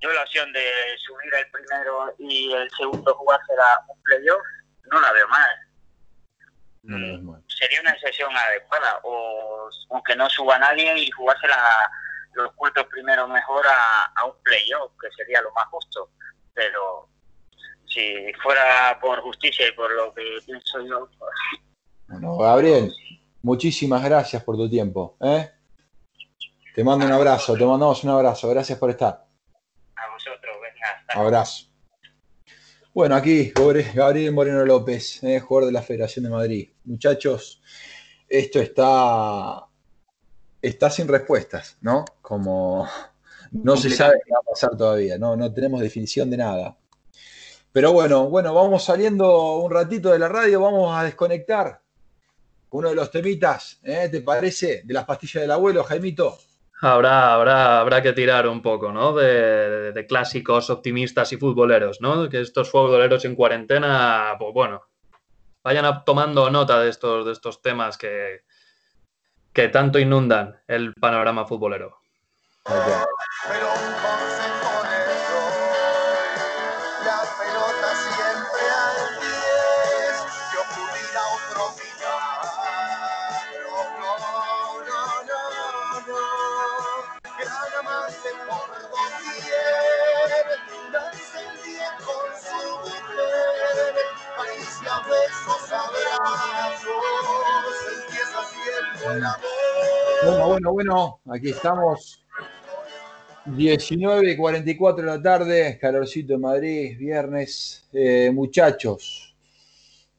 [0.00, 0.64] yo la opción de
[1.04, 4.42] subir el primero y el segundo jugársela un playoff
[4.90, 5.50] no la veo mal.
[7.48, 11.90] Sería una sesión adecuada, o aunque no suba nadie y jugársela
[12.32, 16.10] los cuatro primeros mejor a, a un playoff, que sería lo más justo.
[16.54, 17.08] Pero
[17.86, 21.08] si fuera por justicia y por lo que pienso yo.
[21.18, 21.62] Pues,
[22.12, 22.92] bueno, Gabriel,
[23.40, 25.16] muchísimas gracias por tu tiempo.
[25.18, 25.48] ¿eh?
[26.74, 28.50] Te mando un abrazo, te mandamos un abrazo.
[28.50, 29.26] Gracias por estar.
[29.96, 31.22] A vosotros, venga.
[31.24, 31.68] Abrazo.
[32.92, 33.50] Bueno, aquí
[33.94, 35.40] Gabriel Moreno López, ¿eh?
[35.40, 36.68] jugador de la Federación de Madrid.
[36.84, 37.62] Muchachos,
[38.28, 39.66] esto está,
[40.60, 42.04] está sin respuestas, ¿no?
[42.20, 42.86] Como
[43.52, 45.34] no se sabe qué va a pasar todavía, ¿no?
[45.34, 46.76] no tenemos definición de nada.
[47.72, 51.81] Pero bueno, bueno, vamos saliendo un ratito de la radio, vamos a desconectar
[52.72, 54.08] uno de los temitas, ¿eh?
[54.10, 54.82] ¿te parece?
[54.84, 56.38] De las pastillas del abuelo, Jaimito.
[56.80, 59.14] Habrá, habrá, habrá que tirar un poco, ¿no?
[59.14, 62.28] De, clásicos optimistas y futboleros, ¿no?
[62.28, 64.82] Que estos futboleros en cuarentena, pues bueno,
[65.62, 68.40] vayan tomando nota de estos, de estos temas que,
[69.52, 71.98] que tanto inundan el panorama futbolero.
[99.12, 102.24] Bueno, bueno, bueno, aquí estamos.
[103.44, 107.88] 19 y 44 de la tarde, calorcito en Madrid, viernes.
[107.92, 109.36] Eh, muchachos,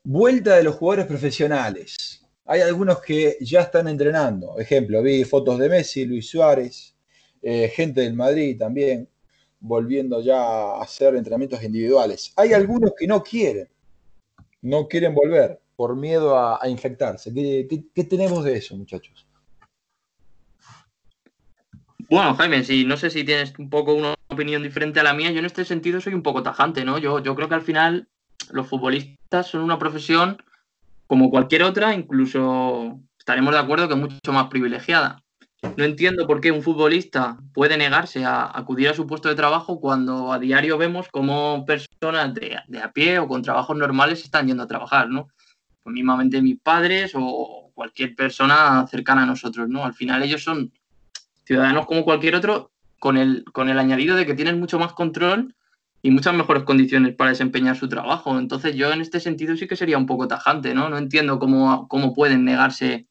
[0.04, 2.24] vuelta de los jugadores profesionales.
[2.46, 4.60] Hay algunos que ya están entrenando.
[4.60, 6.94] Ejemplo, vi fotos de Messi, Luis Suárez,
[7.42, 9.10] eh, gente del Madrid también,
[9.60, 12.32] volviendo ya a hacer entrenamientos individuales.
[12.36, 13.70] Hay algunos que no quieren,
[14.62, 17.34] no quieren volver por miedo a, infectarse.
[17.34, 19.26] ¿Qué, tenemos de eso, muchachos?
[22.10, 25.32] Bueno, Jaime, sí, no sé si tienes un poco una opinión diferente a la mía.
[25.32, 26.98] Yo en este sentido soy un poco tajante, ¿no?
[26.98, 28.08] Yo, yo creo que al final
[28.52, 30.38] los futbolistas son una profesión
[31.08, 35.24] como cualquier otra, incluso estaremos de acuerdo que mucho más privilegiada.
[35.78, 39.80] No entiendo por qué un futbolista puede negarse a acudir a su puesto de trabajo
[39.80, 44.48] cuando a diario vemos cómo personas de, de a pie o con trabajos normales están
[44.48, 45.30] yendo a trabajar, ¿no?
[45.84, 49.86] Pues mismamente mis padres o cualquier persona cercana a nosotros, ¿no?
[49.86, 50.72] Al final ellos son
[51.46, 55.56] ciudadanos como cualquier otro, con el, con el añadido de que tienen mucho más control
[56.02, 58.38] y muchas mejores condiciones para desempeñar su trabajo.
[58.40, 60.90] Entonces yo en este sentido sí que sería un poco tajante, ¿no?
[60.90, 63.08] No entiendo cómo, cómo pueden negarse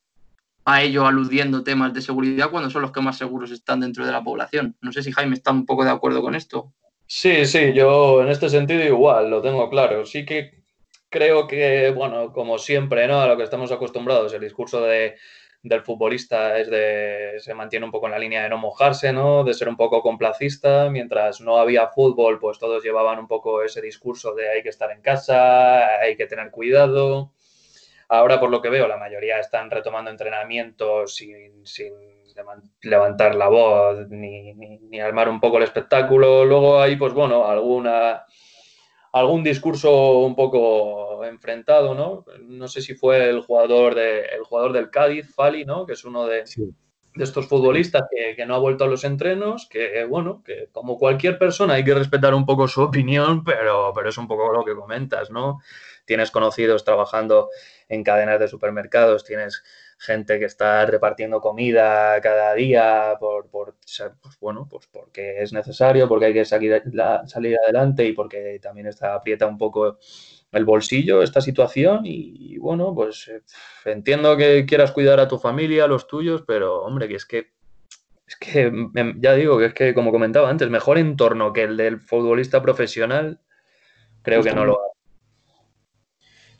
[0.64, 4.12] a ello aludiendo temas de seguridad cuando son los que más seguros están dentro de
[4.12, 4.76] la población.
[4.80, 6.72] No sé si Jaime está un poco de acuerdo con esto.
[7.06, 10.06] Sí, sí, yo en este sentido igual, lo tengo claro.
[10.06, 10.61] Sí que
[11.12, 13.20] creo que, bueno, como siempre, ¿no?
[13.20, 15.16] A lo que estamos acostumbrados, el discurso de,
[15.62, 19.44] del futbolista es de, se mantiene un poco en la línea de no mojarse, ¿no?
[19.44, 23.82] De ser un poco complacista, mientras no había fútbol, pues todos llevaban un poco ese
[23.82, 27.32] discurso de hay que estar en casa, hay que tener cuidado.
[28.08, 31.62] Ahora, por lo que veo, la mayoría están retomando entrenamientos sin,
[32.82, 36.44] levantar la voz ni, ni, armar un poco el espectáculo.
[36.44, 38.24] Luego hay, pues bueno, alguna
[39.12, 42.24] algún discurso un poco enfrentado, ¿no?
[42.40, 45.86] No sé si fue el jugador, de, el jugador del Cádiz, Fali, ¿no?
[45.86, 46.44] Que es uno de,
[47.14, 51.38] de estos futbolistas que, no ha vuelto a los entrenos, que bueno, que como cualquier
[51.38, 54.74] persona hay que respetar un poco su opinión, pero, pero es un poco lo que
[54.74, 55.60] comentas, ¿no?
[56.06, 57.50] Tienes conocidos trabajando
[57.88, 59.62] en cadenas de supermercados, tienes
[60.02, 63.76] gente que está repartiendo comida cada día por, por
[64.20, 66.82] pues bueno, pues porque es necesario, porque hay que salir,
[67.26, 69.98] salir adelante y porque también está aprieta un poco
[70.50, 73.42] el bolsillo esta situación y, bueno, pues eh,
[73.84, 77.52] entiendo que quieras cuidar a tu familia, a los tuyos, pero hombre, que es que
[78.26, 81.76] es que em, ya digo que es que como comentaba antes, mejor entorno que el
[81.76, 83.40] del futbolista profesional,
[84.22, 84.90] creo que no lo hay.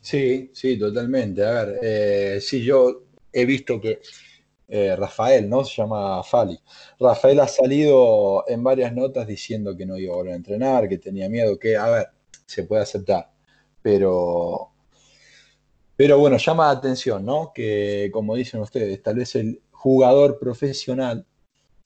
[0.01, 1.45] Sí, sí, totalmente.
[1.45, 4.01] A ver, eh, sí, yo he visto que
[4.69, 5.65] eh, Rafael, ¿no?
[5.65, 6.59] Se llama Fali.
[6.99, 10.99] Rafael ha salido en varias notas diciendo que no iba a volver a entrenar, que
[10.99, 12.09] tenía miedo, que, a ver,
[12.47, 13.31] se puede aceptar,
[13.83, 14.71] pero,
[15.97, 17.53] pero bueno, llama la atención, ¿no?
[17.55, 21.27] Que, como dicen ustedes, tal vez el jugador profesional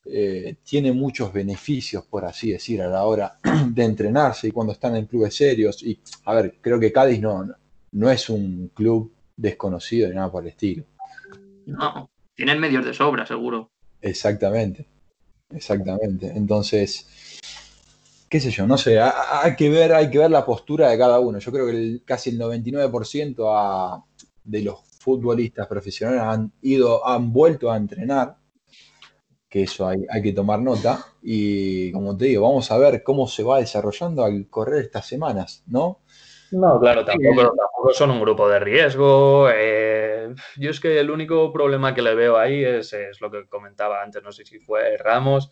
[0.05, 4.95] eh, tiene muchos beneficios, por así decir, a la hora de entrenarse y cuando están
[4.95, 5.83] en clubes serios.
[5.83, 7.47] Y, a ver, creo que Cádiz no,
[7.93, 10.85] no es un club desconocido ni nada por el estilo.
[11.67, 13.71] No, tienen medios de sobra, seguro.
[14.01, 14.87] Exactamente,
[15.51, 16.33] exactamente.
[16.35, 17.07] Entonces,
[18.29, 21.19] qué sé yo, no sé, hay que ver, hay que ver la postura de cada
[21.21, 21.39] uno.
[21.39, 24.05] Yo creo que casi el 99%
[24.45, 28.37] de los futbolistas profesionales han ido, han vuelto a entrenar,
[29.49, 31.05] que eso hay, hay que tomar nota.
[31.23, 35.63] Y como te digo, vamos a ver cómo se va desarrollando al correr estas semanas,
[35.67, 36.01] ¿no?
[36.53, 39.49] No, claro, tampoco, son un grupo de riesgo.
[39.53, 44.03] Eh, yo es que el único problema que le veo ahí es, lo que comentaba
[44.03, 45.51] antes, no sé si fue Ramos,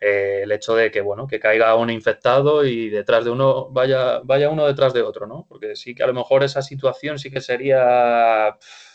[0.00, 4.20] eh, el hecho de que, bueno, que caiga uno infectado y detrás de uno vaya,
[4.20, 5.46] vaya uno detrás de otro, ¿no?
[5.48, 8.48] Porque sí que a lo mejor esa situación sí que sería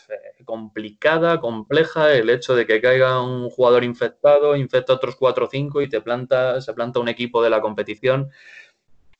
[0.08, 5.46] eh, complicada, compleja, el hecho de que caiga un jugador infectado, infecta a otros cuatro
[5.46, 8.30] o cinco y te planta, se planta un equipo de la competición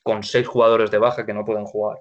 [0.06, 1.98] con seis jugadores de baja que no pueden jugar.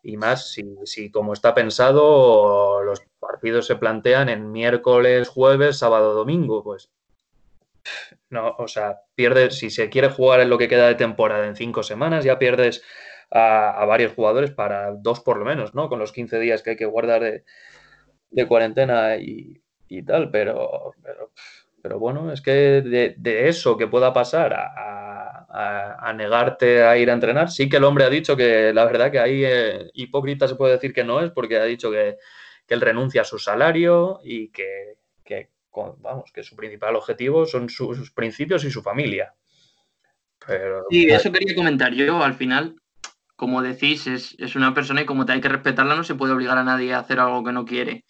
[0.00, 6.14] Y más si, si, como está pensado, los partidos se plantean en miércoles, jueves, sábado,
[6.14, 6.92] domingo, pues
[8.30, 11.56] no, o sea, pierdes, si se quiere jugar en lo que queda de temporada en
[11.56, 12.84] cinco semanas, ya pierdes
[13.28, 15.88] a, varios jugadores para dos por lo menos, ¿no?
[15.88, 17.42] Con los 15 días que hay que guardar
[18.30, 19.60] de, cuarentena y,
[20.06, 21.32] tal, pero, pero,
[21.98, 27.68] bueno, es que de, eso que pueda pasar a, negarte a ir a entrenar, sí
[27.68, 30.92] que el hombre ha dicho que la verdad que ahí eh, hipócrita se puede decir
[30.92, 32.16] que no es, porque ha dicho que,
[32.66, 35.50] que él renuncia a su salario y que, que
[36.00, 39.34] vamos, que su principal objetivo son sus principios y su familia.
[40.46, 40.84] Pero...
[40.90, 42.22] Sí, eso quería comentar yo.
[42.22, 42.76] Al final,
[43.36, 46.58] como decís, es, una persona y como te hay que respetarla, no se puede obligar
[46.58, 48.04] a nadie a hacer algo que no quiere.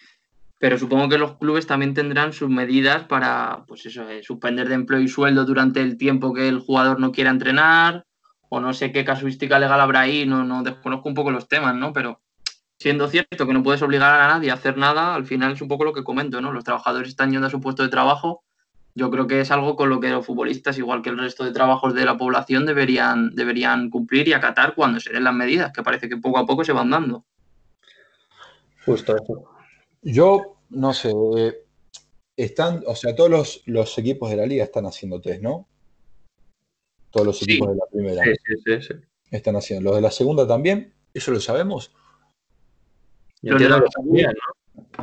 [0.58, 4.74] Pero supongo que los clubes también tendrán sus medidas para, pues eso, eh, suspender de
[4.74, 8.06] empleo y sueldo durante el tiempo que el jugador no quiera entrenar,
[8.48, 11.74] o no sé qué casuística legal habrá ahí, no, no desconozco un poco los temas,
[11.74, 11.92] ¿no?
[11.92, 12.20] Pero
[12.78, 15.68] siendo cierto que no puedes obligar a nadie a hacer nada, al final es un
[15.68, 16.52] poco lo que comento, ¿no?
[16.52, 18.42] Los trabajadores están yendo a su puesto de trabajo.
[18.94, 21.52] Yo creo que es algo con lo que los futbolistas, igual que el resto de
[21.52, 25.82] trabajos de la población, deberían, deberían cumplir y acatar cuando se den las medidas, que
[25.82, 27.24] parece que poco a poco se van dando.
[28.84, 29.57] Justo eso.
[30.02, 31.64] Yo, no sé, eh,
[32.36, 35.68] están, o sea, todos los, los, equipos de la liga están haciendo test, ¿no?
[37.10, 38.22] Todos los equipos de la primera.
[38.24, 38.94] Sí, sí, sí,
[39.30, 39.90] Están haciendo.
[39.90, 41.92] Los de la segunda también, eso lo sabemos.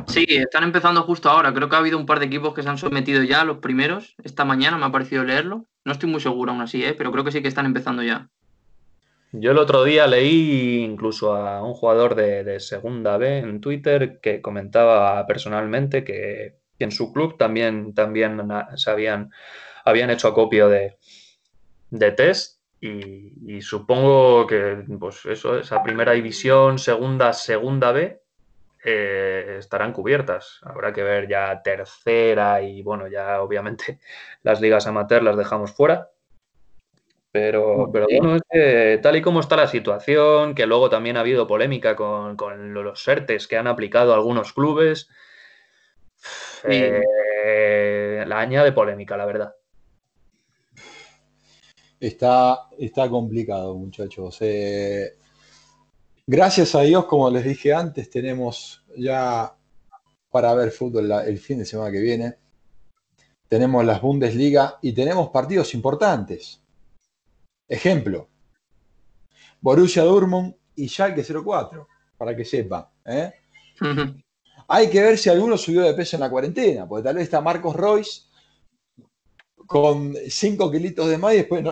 [0.06, 1.52] Sí, están empezando justo ahora.
[1.52, 3.58] Creo que ha habido un par de equipos que se han sometido ya a los
[3.58, 4.14] primeros.
[4.22, 5.66] Esta mañana me ha parecido leerlo.
[5.84, 6.94] No estoy muy seguro aún así, ¿eh?
[6.94, 8.28] pero creo que sí que están empezando ya.
[9.38, 14.40] Yo el otro día leí incluso a un jugador de, segunda B en Twitter que
[14.40, 18.40] comentaba personalmente que, en su club también, también
[18.76, 19.30] se habían,
[19.84, 20.96] habían hecho acopio de,
[21.90, 28.22] de test y, supongo que pues eso, esa primera división, segunda, segunda B,
[28.84, 30.60] eh, estarán cubiertas.
[30.62, 34.00] Habrá que ver ya tercera y bueno, ya obviamente
[34.42, 36.10] las ligas amateur las dejamos fuera.
[37.38, 41.20] Pero, pero bueno, es que tal y como está la situación, que luego también ha
[41.20, 45.10] habido polémica con, los SERTES que han aplicado algunos clubes,
[46.64, 49.54] eh, la añade polémica, la verdad.
[52.00, 54.38] Está, está complicado, muchachos.
[54.40, 55.12] Eh,
[56.26, 59.54] gracias a Dios, como les dije antes, tenemos ya
[60.30, 62.36] para ver fútbol el fin de semana que viene.
[63.46, 66.62] Tenemos las Bundesliga y tenemos partidos importantes.
[67.68, 68.28] Ejemplo,
[69.60, 72.92] Borussia Dortmund y Schalke 04, para que sepa.
[73.04, 73.32] ¿eh?
[74.68, 77.40] Hay que ver si alguno subió de peso en la cuarentena, porque tal vez está
[77.40, 78.25] Marcos Royce
[79.66, 81.62] con 5 kilitos de más y después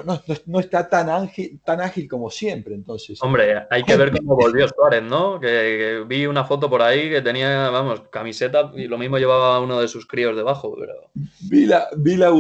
[0.46, 2.74] no, está tan ágil, tan ágil como siempre.
[2.74, 3.22] Entonces.
[3.22, 5.40] Hombre, hay que ver cómo volvió Suárez, ¿no?
[5.40, 9.80] Que, vi una foto por ahí que tenía, vamos, camiseta y lo mismo llevaba uno
[9.80, 10.74] de sus críos debajo.
[10.78, 11.11] Pero...
[11.48, 12.33] Vi la, vi la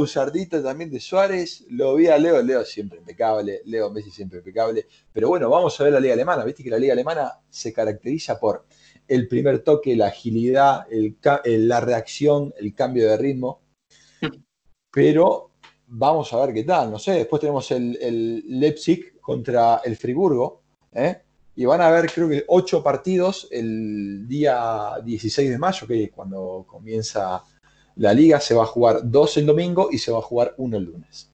[0.62, 4.86] también de Suárez, lo vi a Leo, Leo siempre impecable, Leo Messi siempre impecable.
[5.12, 6.44] Pero bueno, vamos a ver la liga alemana.
[6.44, 8.66] Viste que la liga alemana se caracteriza por
[9.06, 10.86] el primer toque, la agilidad,
[11.44, 13.63] la reacción, el cambio de ritmo
[14.94, 15.50] pero
[15.88, 20.60] vamos a ver qué tal, no sé, después tenemos el, Leipzig contra el Friburgo,
[20.92, 21.20] ¿eh?
[21.56, 26.12] y van a haber creo que ocho partidos el día 16 de mayo, que es
[26.12, 27.42] cuando comienza
[27.96, 30.76] la liga, se va a jugar dos el domingo y se va a jugar uno
[30.76, 31.33] el lunes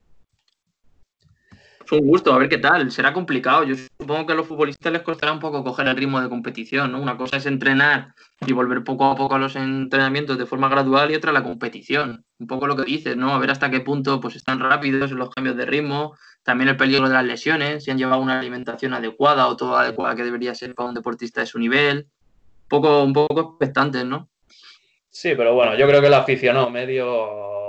[1.99, 2.91] un gusto, a ver qué tal.
[2.91, 3.65] Será complicado.
[3.65, 6.93] Yo supongo que a los futbolistas les costará un poco coger el ritmo de competición,
[6.93, 7.01] ¿no?
[7.01, 8.15] Una cosa es entrenar
[8.47, 12.25] y volver poco a poco a los entrenamientos de forma gradual y otra la competición.
[12.39, 13.35] Un poco lo que dices, ¿no?
[13.35, 17.09] A ver hasta qué punto pues están rápidos los cambios de ritmo, también el peligro
[17.09, 20.75] de las lesiones, si han llevado una alimentación adecuada o todo adecuada que debería ser
[20.75, 22.07] para un deportista de su nivel.
[22.63, 24.29] Un poco, un poco expectantes, ¿no?
[25.11, 27.60] Sí, pero bueno, yo creo que el aficionado medio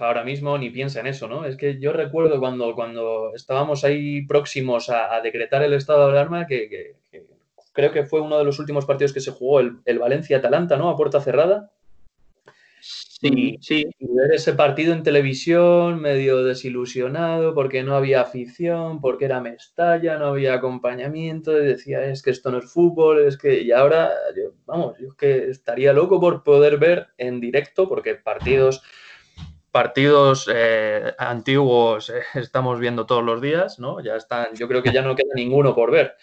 [0.00, 1.44] ahora mismo ni piensa en eso, ¿no?
[1.44, 6.46] Es que yo recuerdo cuando, cuando estábamos ahí próximos a, decretar el estado de alarma,
[6.46, 6.96] que,
[7.72, 10.90] creo que fue uno de los últimos partidos que se jugó el, Valencia-Atalanta, ¿no?
[10.90, 11.70] A puerta cerrada.
[12.80, 13.84] Sí, sí.
[13.98, 20.28] ver ese partido en televisión medio desilusionado porque no había afición, porque era Mestalla, no
[20.28, 23.60] había acompañamiento, y decía, es que esto no es fútbol, es que...
[23.60, 24.10] Y ahora,
[24.64, 28.82] vamos, yo es que estaría loco por poder ver en directo, porque partidos
[29.70, 34.00] partidos eh, antiguos eh, estamos viendo todos los días, ¿no?
[34.00, 36.16] Ya están, yo creo que ya no queda ninguno por ver.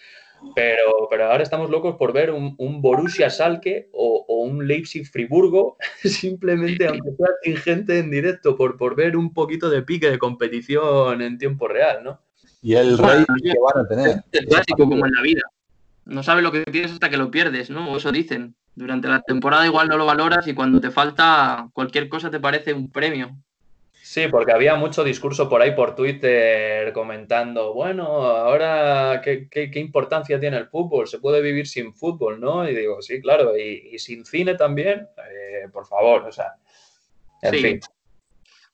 [0.54, 6.86] Pero, pero ahora estamos locos por ver un, Borussia Salke o, un Leipzig Friburgo, simplemente
[6.86, 11.22] aunque sea sin gente en directo, por, por ver un poquito de pique de competición
[11.22, 12.20] en tiempo real, ¿no?
[12.62, 14.24] Y el rey que van a tener.
[14.32, 15.42] Es clásico como en la vida.
[16.04, 17.96] No sabes lo que tienes hasta que lo pierdes, ¿no?
[17.96, 18.54] Eso dicen.
[18.78, 22.72] Durante la temporada igual no lo valoras y cuando te falta cualquier cosa te parece
[22.72, 23.36] un premio.
[24.00, 30.58] Sí, porque había mucho discurso por ahí por Twitter comentando, bueno, ahora qué, importancia tiene
[30.58, 32.68] el fútbol, se puede vivir sin fútbol, ¿no?
[32.68, 36.54] Y digo, sí, claro, y, sin cine también, eh, por favor, o sea,
[37.42, 37.80] en fin.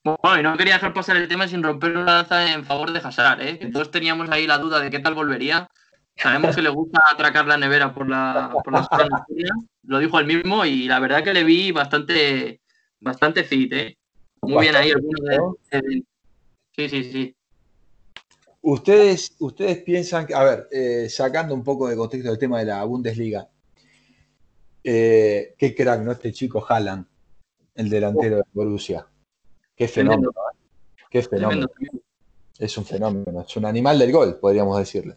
[0.05, 2.99] Bueno, y no quería dejar pasar el tema sin romper una lanza en favor de
[2.99, 3.71] Hazard, ¿eh?
[3.73, 5.71] Todos teníamos ahí la duda de qué tal volvería.
[6.17, 8.89] Sabemos que le gusta atracar la nevera por la por las
[9.83, 12.61] lo dijo él mismo y la verdad que le vi bastante
[13.01, 13.99] bastante fit, ¿eh?
[14.43, 14.93] Muy bien ahí,
[16.77, 17.37] Sí, sí, sí.
[18.63, 22.65] Ustedes, ustedes piensan, que, a ver, eh, sacando un poco de contexto del tema de
[22.65, 23.49] la Bundesliga,
[24.83, 26.13] eh, qué crack, ¿no?
[26.13, 27.07] Este chico Haaland,
[27.75, 29.07] el delantero de Borussia.
[29.77, 30.59] Qué fenómeno, ¿eh?
[31.11, 31.67] Qué fenómeno.
[32.59, 35.17] Es un fenómeno, es un animal del gol, podríamos decirle.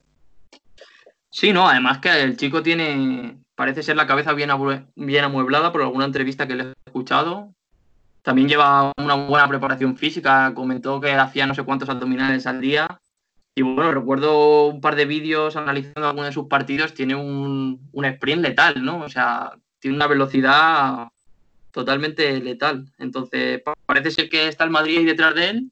[1.40, 4.50] Sí, no, además que el chico tiene, parece ser la cabeza bien,
[4.96, 7.54] bien amueblada por alguna entrevista que le he escuchado.
[8.24, 13.00] También lleva una buena preparación física, comentó que hacía no sé cuántos abdominales al día.
[13.54, 18.06] Y bueno, recuerdo un par de vídeos analizando algunos de sus partidos, tiene un, un
[18.06, 19.02] sprint letal, ¿no?
[19.02, 21.10] O sea, tiene una velocidad
[21.70, 22.92] totalmente letal.
[22.98, 25.72] Entonces, parece ser que está el Madrid ahí detrás de él.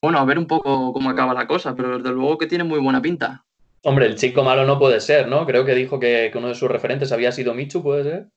[0.00, 2.78] Bueno, a ver un poco cómo acaba la cosa, pero desde luego que tiene muy
[2.78, 3.44] buena pinta.
[3.84, 5.44] Hombre, el chico malo no puede ser, ¿no?
[5.44, 8.28] Creo que dijo que, que uno de sus referentes había sido Michu, ¿puede ser?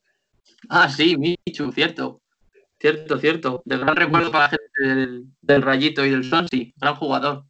[0.69, 2.21] Ah, sí, Michu, cierto.
[2.79, 3.61] Cierto, cierto.
[3.65, 6.73] De gran recuerdo para la gente del, Rayito y del Sonsi.
[6.77, 7.45] Gran jugador.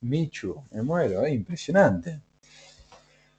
[0.00, 2.20] Michu, me muero, eh, impresionante.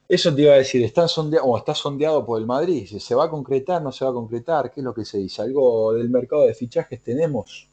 [0.07, 2.85] Eso te iba a decir, está sondeado, o está sondeado por el Madrid.
[2.99, 4.71] ¿Se va a concretar, no se va a concretar?
[4.71, 5.41] ¿Qué es lo que se dice?
[5.41, 7.70] ¿Algo del mercado de fichajes tenemos?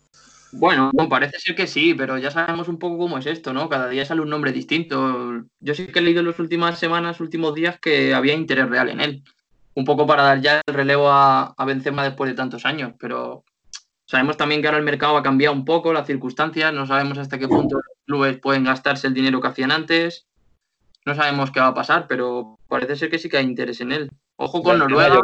[0.52, 3.68] Bueno, parece ser que sí, pero ya sabemos un poco cómo es esto, ¿no?
[3.68, 5.44] Cada día sale un nombre distinto.
[5.60, 8.88] Yo sí que he leído en las últimas semanas, últimos días, que había interés real
[8.88, 9.22] en él.
[9.74, 13.44] Un poco para dar ya el relevo a, a Benzema después de tantos años, pero
[14.08, 17.38] Sabemos también que ahora el mercado ha cambiado un poco, las circunstancias, no sabemos hasta
[17.38, 20.26] qué punto los clubes pueden gastarse el dinero que hacían antes.
[21.04, 23.92] No sabemos qué va a pasar, pero parece ser que sí que hay interés en
[23.92, 24.10] él.
[24.36, 25.20] Ojo con Noruega.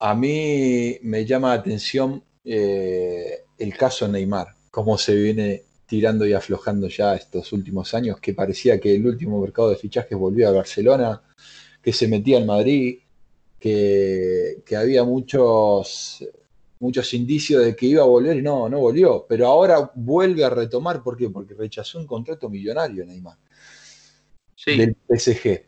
[0.00, 6.34] A mí me llama la atención eh, el caso Neymar, cómo se viene tirando y
[6.34, 10.52] aflojando ya estos últimos años, que parecía que el último mercado de fichajes volvió a
[10.52, 11.22] Barcelona,
[11.82, 12.98] que se metía en Madrid,
[13.58, 16.24] que, había muchos,
[16.78, 19.26] muchos indicios de que iba a volver y no, no volvió.
[19.28, 21.30] Pero ahora vuelve a retomar, ¿por qué?
[21.30, 23.36] Porque rechazó un contrato millonario Neymar.
[24.54, 24.76] Sí.
[24.76, 25.67] Del PSG.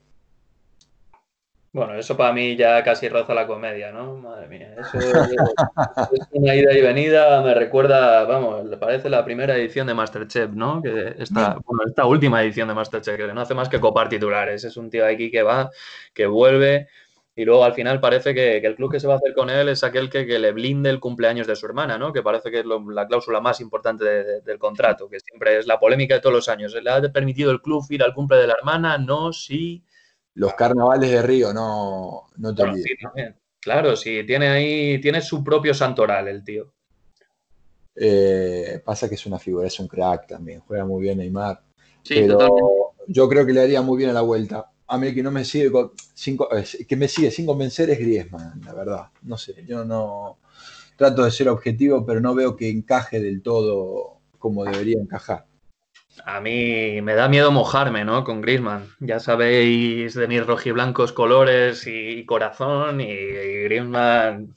[1.73, 4.17] Bueno, eso para mí ya casi roza la comedia, ¿no?
[4.17, 9.57] Madre mía, eso es, una ida y venida, me recuerda, vamos, le parece la primera
[9.57, 10.83] edición de Masterchef, ¿no?
[10.83, 14.65] Que esta, bueno, esta última edición de Masterchef, que no hace más que copar titulares,
[14.65, 15.71] es un tío aquí que va,
[16.13, 16.89] que vuelve,
[17.37, 19.69] y luego al final parece que, el club que se va a hacer con él
[19.69, 22.13] es aquel que, le blinde el cumpleaños de su hermana, ¿no?
[22.13, 26.15] Que parece que es la cláusula más importante del contrato, que siempre es la polémica
[26.15, 26.75] de todos los años.
[26.75, 28.99] ¿Le ha permitido el club ir al cumple de la hermana?
[28.99, 29.83] No, sí.
[30.41, 32.97] Los carnavales de Río, no, no te olvides.
[33.61, 36.73] claro, sí, tiene ahí, tiene su propio santoral el tío.
[37.95, 41.61] Eh, pasa que es una figura, es un crack también, juega muy bien Neymar.
[42.03, 45.23] Sí, pero yo creo que le haría muy bien a la vuelta a mí que
[45.23, 45.71] no me sigue
[46.15, 46.37] sin,
[46.89, 49.07] que me sigue sin convencer es Griezmann, la verdad.
[49.23, 50.39] No sé, yo no
[50.97, 55.47] trato de ser objetivo, pero no veo que encaje del todo como debería encajar.
[56.25, 58.25] A mí me da miedo mojarme, ¿no?
[58.25, 58.89] Con Griezmann.
[59.01, 64.57] Ya sabéis de mis rojiblancos colores y corazón y, y Griezmann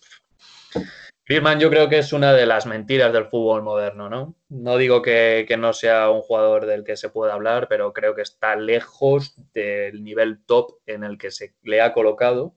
[1.25, 4.35] Griezmann yo creo que es una de las mentiras del fútbol moderno, ¿no?
[4.49, 8.23] No digo que, no sea un jugador del que se pueda hablar, pero creo que
[8.23, 12.55] está lejos del nivel top en el que se le ha colocado.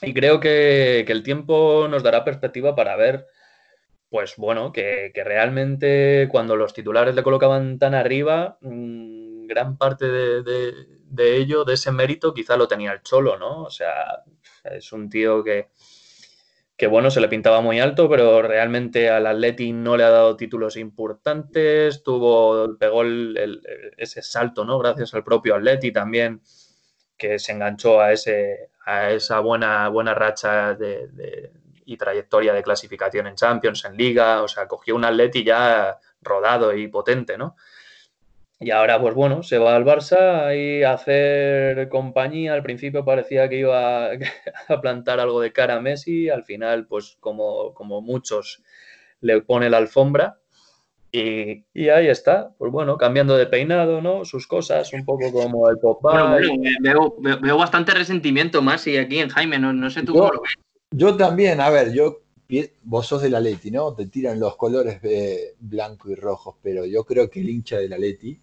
[0.00, 3.26] Y creo que, el tiempo nos dará perspectiva para ver,
[4.10, 10.72] pues bueno, que, realmente cuando los titulares le colocaban tan arriba, mm, gran parte de,
[11.04, 13.62] de ello, de ese mérito, quizá lo tenía el Cholo, ¿no?
[13.62, 14.22] O sea,
[14.64, 15.68] es un tío que
[16.78, 20.36] que bueno, se le pintaba muy alto, pero realmente al Atleti no le ha dado
[20.36, 23.02] títulos importantes, tuvo, pegó
[23.96, 24.78] ese salto, ¿no?
[24.78, 26.40] Gracias al propio Atleti también,
[27.16, 31.50] que se enganchó a, ese, a esa buena, buena racha de,
[31.88, 36.74] y trayectoria de clasificación en Champions, en Liga, o sea, cogió un Atleti ya rodado
[36.76, 37.56] y potente, ¿no?
[38.60, 42.52] Y ahora, pues bueno, se va al Barça y a hacer compañía.
[42.52, 44.10] Al principio parecía que iba
[44.68, 46.28] a plantar algo de cara a Messi.
[46.28, 48.62] Al final, pues como, como muchos,
[49.22, 50.38] le pone la alfombra.
[51.10, 54.26] Y, ahí está, pues bueno, cambiando de peinado, ¿no?
[54.26, 56.36] Sus cosas, un poco como el papá.
[56.36, 60.54] Bueno, veo, bastante resentimiento más y aquí en Jaime, no, sé tú cómo lo ves.
[60.90, 62.22] Yo también, a ver, yo
[62.84, 63.94] vos sos de la Leti, ¿no?
[63.94, 67.88] Te tiran los colores eh, blanco y rojos, pero yo creo que el hincha de
[67.88, 68.38] la Leti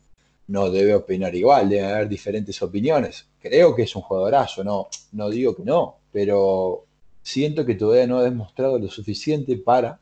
[0.47, 3.27] no debe opinar igual, debe haber diferentes opiniones.
[3.39, 6.85] Creo que es un jugadorazo, no, no digo que no, pero
[7.23, 9.99] siento que todavía no ha demostrado lo suficiente para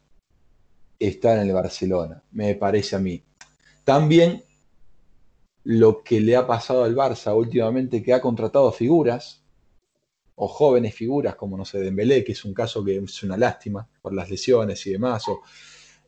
[1.00, 3.24] estar en el Barcelona, me parece a mí.
[3.86, 4.44] También
[5.64, 9.43] lo que le ha pasado al Barça últimamente, que ha contratado figuras,
[10.36, 13.88] o jóvenes figuras, como no sé, Dembélé, que es un caso que es una lástima
[14.02, 15.42] por las lesiones y demás, o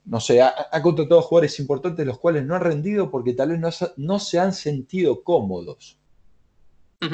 [0.06, 3.60] no sé, ha, contratado jugadores importantes los cuales no han rendido porque tal vez
[3.98, 6.00] no, se han sentido cómodos.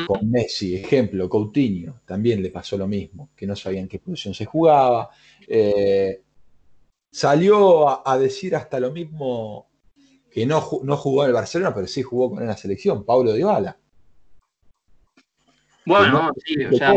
[0.07, 4.45] Con Messi, ejemplo, Coutinho, también le pasó lo mismo, que no sabían qué posición se
[4.45, 5.09] jugaba.
[5.47, 6.22] Eh,
[7.12, 9.70] salió a, decir hasta lo mismo
[10.30, 13.81] que no, no jugó en el Barcelona, pero sí jugó con la selección, Pablo Dybala.
[15.86, 16.94] Bueno, sí, o sea,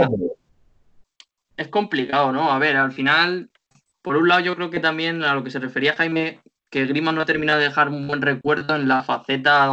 [1.56, 2.50] es complicado, ¿no?
[2.50, 3.50] A ver, al final
[4.04, 7.14] por un lado, yo creo que también a lo que se refería Jaime, que Griezmann
[7.14, 9.70] no ha terminado de dejar un buen recuerdo en la faceta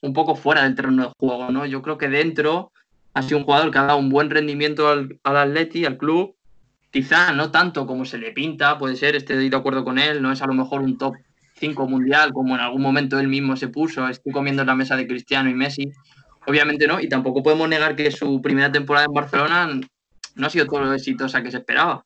[0.00, 1.66] un poco fuera del terreno de juego, ¿no?
[1.66, 2.70] Yo creo que dentro
[3.14, 6.36] ha sido un jugador que ha dado un buen rendimiento al, al Atleti, al club.
[6.92, 10.30] Quizá no tanto como se le pinta, puede ser, estoy de acuerdo con él, no
[10.30, 11.16] es a lo mejor un top
[11.56, 14.94] 5 mundial como en algún momento él mismo se puso, estoy comiendo en la mesa
[14.96, 15.90] de Cristiano y Messi,
[16.46, 19.80] obviamente no, y tampoco podemos negar que su primera temporada en Barcelona
[20.34, 22.04] no ha sido todo lo exitosa que se esperaba.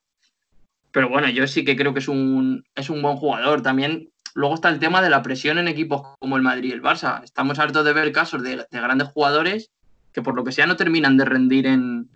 [0.91, 3.62] Pero bueno, yo sí que creo que es un, es un buen jugador.
[3.62, 6.82] También luego está el tema de la presión en equipos como el Madrid y el
[6.82, 7.22] Barça.
[7.22, 9.70] Estamos hartos de ver casos de, grandes jugadores
[10.12, 12.11] que por lo que sea no terminan de rendir en,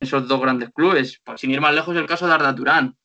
[0.00, 1.20] esos dos grandes clubes.
[1.36, 2.96] Sin ir más lejos, el caso de Arda Turán.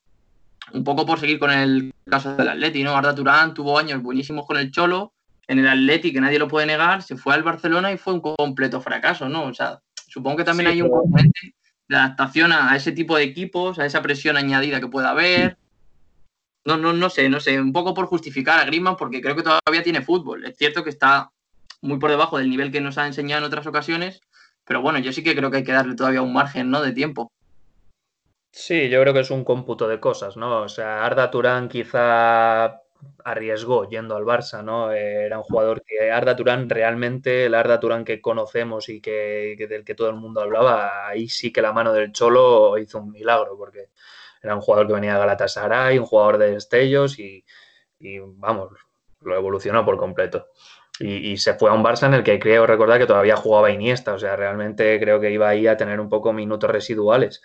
[0.71, 2.95] Un poco por seguir con el caso del Atleti, ¿no?
[2.95, 5.13] Arda Turán tuvo años buenísimos con el Cholo,
[5.47, 8.21] en el Atleti, que nadie lo puede negar, se fue al Barcelona y fue un
[8.21, 9.45] completo fracaso, ¿no?
[9.45, 11.55] O sea, supongo que también hay un componente
[11.87, 15.57] de adaptación a ese tipo de equipos, a esa presión añadida que pueda haber.
[16.65, 19.43] No, no, no sé, no sé, un poco por justificar a Griezmann porque creo que
[19.43, 20.45] todavía tiene fútbol.
[20.45, 21.31] Es cierto que está
[21.81, 24.21] muy por debajo del nivel que nos ha enseñado en otras ocasiones,
[24.63, 26.81] pero bueno, yo sí que creo que hay que darle todavía un margen, ¿no?
[26.81, 27.33] De tiempo.
[28.51, 30.61] Sí, yo creo que es un cómputo de cosas, ¿no?
[30.61, 32.82] O sea, Arda Turán quizá
[33.23, 34.91] arriesgó yendo al Barça, ¿no?
[34.91, 39.83] Era un jugador que Arda Turán realmente, el Arda Turán que conocemos y que, del
[39.83, 43.57] que todo el mundo hablaba, ahí sí que la mano del Cholo hizo un milagro,
[43.57, 43.89] porque
[44.41, 47.45] era un jugador que venía de Galatasaray, un jugador de destellos y,
[48.37, 48.71] vamos,
[49.21, 50.47] lo evolucionó por completo.
[50.99, 53.71] Y, y, se fue a un Barça en el que creo recordar que todavía jugaba
[53.71, 57.41] Iniesta, o sea, realmente creo que iba ahí a tener un poco minutos residuales.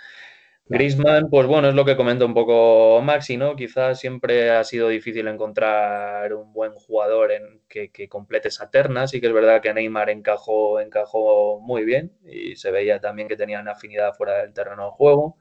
[0.69, 3.57] Grisman, pues bueno, es lo que comenta un poco Maxi, ¿no?
[3.57, 9.07] Quizás siempre ha sido difícil encontrar un buen jugador en que, complete esa terna.
[9.07, 13.37] Sí que es verdad que Neymar encajó, encajó muy bien y se veía también que
[13.37, 15.39] tenían afinidad fuera del terreno de juego.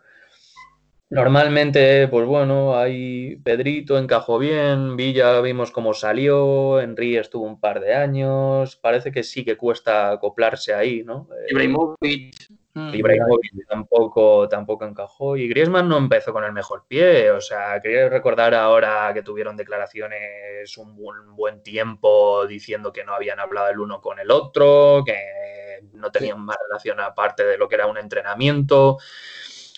[1.09, 7.79] Normalmente, pues bueno, ahí Pedrito encajó bien, Villa vimos cómo salió, Henry estuvo un par
[7.79, 11.29] de años, parece que sí que cuesta acoplarse ahí, ¿no?
[11.49, 12.35] Ibrahimovic
[12.77, 12.93] Mm.
[12.93, 17.31] Ibrahimovic tampoco, tampoco encajó y Griezmann no empezó con el mejor pie.
[17.31, 20.95] O sea, quería recordar ahora que tuvieron declaraciones un
[21.35, 26.39] buen, tiempo diciendo que no habían hablado el uno con el otro, que no tenían
[26.39, 28.99] más relación aparte de lo que era un entrenamiento.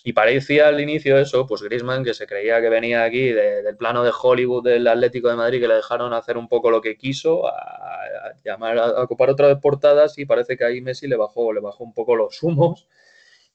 [0.03, 4.03] Y parecía al inicio eso, pues Griezmann, que se creía que venía aquí del plano
[4.03, 7.47] de Hollywood del Atlético de Madrid, que le dejaron hacer un poco lo que quiso,
[7.47, 11.59] a, llamar a, ocupar otra vez portadas y parece que ahí Messi le bajó, le
[11.59, 12.87] bajó un poco los humos.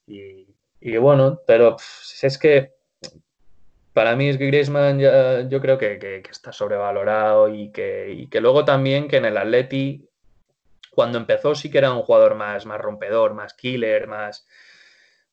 [0.07, 0.45] Y,
[0.97, 1.77] bueno, pero
[2.21, 2.73] es que
[3.93, 8.41] para mí es que Griezmann ya, yo creo que, está sobrevalorado y que, y que
[8.41, 10.07] luego también que en el Atleti,
[10.91, 14.47] cuando empezó sí que era un jugador más, más rompedor, más killer, más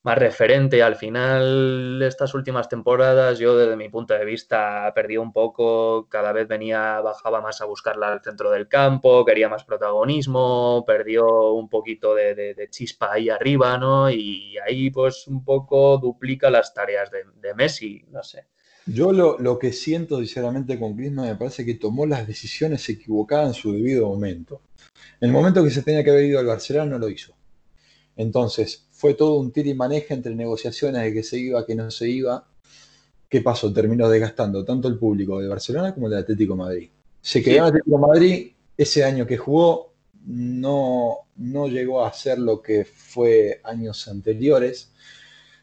[0.03, 0.83] más referente.
[0.83, 6.33] Al final, estas últimas temporadas, yo desde mi punto de vista perdí un poco, cada
[6.33, 11.69] vez venía, bajaba más a buscarla al centro del campo, quería más protagonismo, perdió un
[11.69, 14.09] poquito de, chispa ahí arriba, ¿no?
[14.11, 18.47] Y ahí pues un poco duplica las tareas de, Messi, no sé.
[18.85, 23.53] Yo lo, que siento sinceramente con Griezmann me parece que tomó las decisiones equivocadas en
[23.53, 24.61] su debido momento.
[25.21, 27.33] En el momento que se tenía que haber ido al Barcelona no lo hizo.
[28.17, 31.91] Entonces, fue todo un tira y maneja entre negociaciones de que se iba, que no
[31.91, 32.47] se iba.
[33.27, 33.73] ¿Qué pasó?
[33.73, 36.89] Terminó desgastando tanto el público de Barcelona como el de Atlético Madrid.
[37.19, 39.91] Se quedó en Atlético Madrid, ese año que jugó
[40.25, 44.93] no, no llegó a ser lo que fue años anteriores.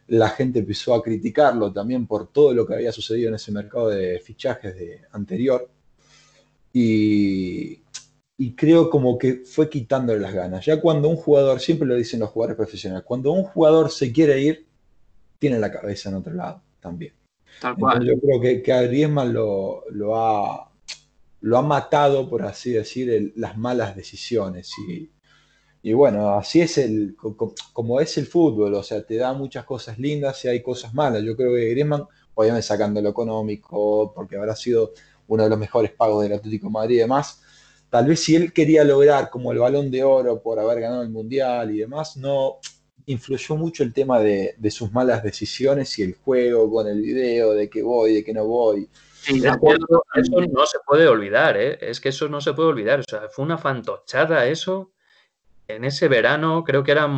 [0.08, 3.88] La gente empezó a criticarlo también por todo lo que había sucedido en ese mercado
[3.88, 5.66] de fichajes de anterior.
[6.74, 7.79] Y
[8.40, 10.64] y creo como que fue quitándole las ganas.
[10.64, 14.40] Ya cuando un jugador, siempre lo dicen los jugadores profesionales, cuando un jugador se quiere
[14.40, 14.66] ir,
[15.38, 17.12] tiene la cabeza en otro lado también.
[17.60, 18.02] Tal cual.
[18.02, 20.70] yo creo que, que a Griezmann lo, lo, ha,
[21.42, 24.72] lo ha matado, por así decir, las malas decisiones.
[24.88, 25.10] Y,
[25.82, 27.14] y, bueno, así es el,
[27.74, 31.22] como es el fútbol, o sea, te da muchas cosas lindas y hay cosas malas.
[31.22, 34.94] Yo creo que Griezmann, obviamente sacando lo económico, porque habrá sido
[35.28, 37.42] uno de los mejores pagos del Atlético Madrid y demás,
[37.90, 41.10] tal vez si él quería lograr como el balón de oro por haber ganado el
[41.10, 42.58] mundial y demás, no
[43.06, 47.68] influyó mucho el tema de, sus malas decisiones y el juego con el video, de
[47.68, 48.88] que voy, de que no voy.
[49.26, 51.78] eso no se puede olvidar, ¿eh?
[51.80, 53.00] es que eso no se puede olvidar.
[53.00, 54.92] O sea, fue una fantochada eso.
[55.66, 57.08] En ese verano, creo que era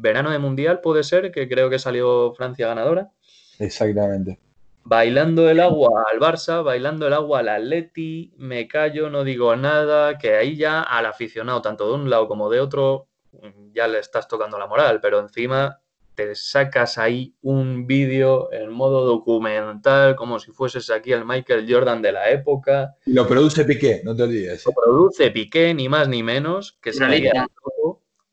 [0.00, 3.10] verano de mundial, puede ser, que creo que salió Francia ganadora.
[3.58, 4.38] Exactamente
[4.84, 10.18] bailando el agua al Barça, bailando el agua al Atleti, me callo, no digo nada,
[10.18, 13.08] que ahí ya al aficionado, tanto de un lado como de otro,
[13.72, 15.80] ya le estás tocando la moral, pero encima
[16.14, 22.02] te sacas ahí un vídeo en modo documental, como si fueses aquí el Michael Jordan
[22.02, 22.96] de la época.
[23.06, 24.66] Y lo produce Piqué, no te olvides.
[24.66, 27.46] Lo produce Piqué, ni más ni menos, que salía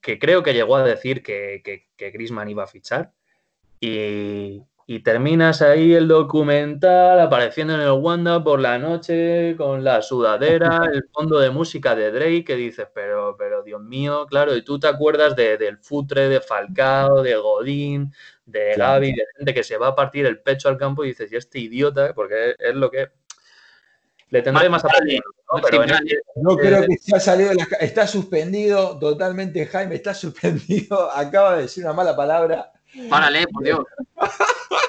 [0.02, 3.12] que creo que llegó a decir que, que, que Grisman iba a fichar.
[3.82, 10.02] Y, y terminas ahí el documental apareciendo en el Wanda por la noche con la
[10.02, 14.62] sudadera, el fondo de música de Drake que dices, pero, pero Dios mío, claro, y
[14.64, 18.14] tú te acuerdas de, del futre de Falcao, de Godín,
[18.46, 21.30] de Gaby, de gente que se va a partir el pecho al campo y dices,
[21.34, 23.10] y este idiota, porque es, lo que
[24.30, 25.22] le tendré más aprecio.
[26.38, 26.56] ¿no?
[26.56, 27.66] creo que se ha salido de la...
[27.82, 31.12] Está suspendido totalmente, Jaime, está suspendido.
[31.14, 32.72] Acaba de decir una mala palabra.
[33.10, 33.80] Párale, por Dios.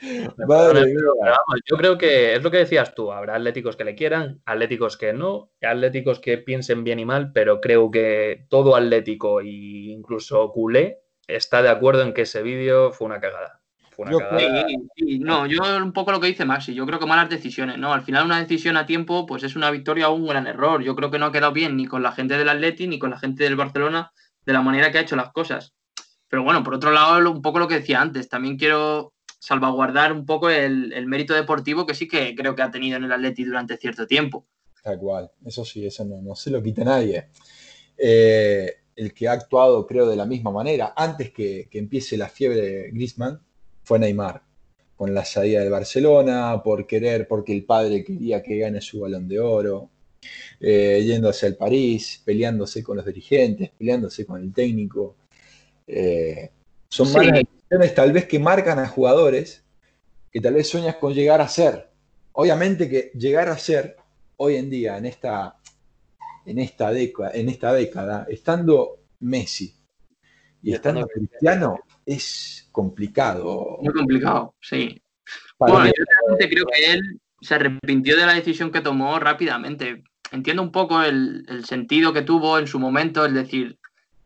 [0.00, 5.12] yo creo que es lo que decías tú, habrá atléticos que le quieran, atléticos que
[5.12, 11.00] no, atléticos que piensen bien y mal, pero creo que todo atlético e incluso culé
[11.26, 13.60] está de acuerdo en que ese vídeo fue una cagada.
[13.90, 14.66] Fue una cagada.
[15.20, 17.92] no, yo un poco lo que dice Maxi, yo creo que malas decisiones, ¿no?
[17.92, 20.82] Al final una decisión a tiempo pues es una victoria o un gran error.
[20.82, 23.10] Yo creo que no ha quedado bien ni con la gente del Atleti ni con
[23.10, 24.12] la gente del Barcelona
[24.46, 25.74] de la manera que ha hecho las cosas.
[26.28, 30.26] Pero bueno, por otro lado, un poco lo que decía antes, también quiero salvaguardar un
[30.26, 33.76] poco el, mérito deportivo que sí que creo que ha tenido en el Atleti durante
[33.76, 34.46] cierto tiempo.
[34.82, 37.28] Tal cual, eso sí, eso no, se lo quita nadie.
[37.96, 42.60] Eh, el que ha actuado, creo, de la misma manera, antes que, empiece la fiebre
[42.60, 43.40] de Griezmann,
[43.84, 44.42] fue Neymar,
[44.96, 49.28] con la salida del Barcelona, por querer, porque el padre quería que gane su balón
[49.28, 49.90] de oro,
[50.60, 55.16] eh, yéndose al París, peleándose con los dirigentes, peleándose con el técnico.
[55.88, 56.50] Eh,
[56.88, 59.64] son malas decisiones tal vez que marcan a jugadores
[60.30, 61.90] que tal vez sueñas con llegar a ser.
[62.32, 63.96] Obviamente que llegar a ser
[64.36, 65.56] hoy en día, en esta,
[66.44, 69.74] en esta, década, en esta década, estando Messi
[70.62, 73.78] y estando Cristiano, es complicado.
[73.82, 75.02] Muy complicado, sí.
[75.58, 80.04] bueno, yo realmente creo que él se arrepintió de la decisión que tomó rápidamente.
[80.30, 83.77] Entiendo un poco el, el sentido que tuvo en su momento, es decir,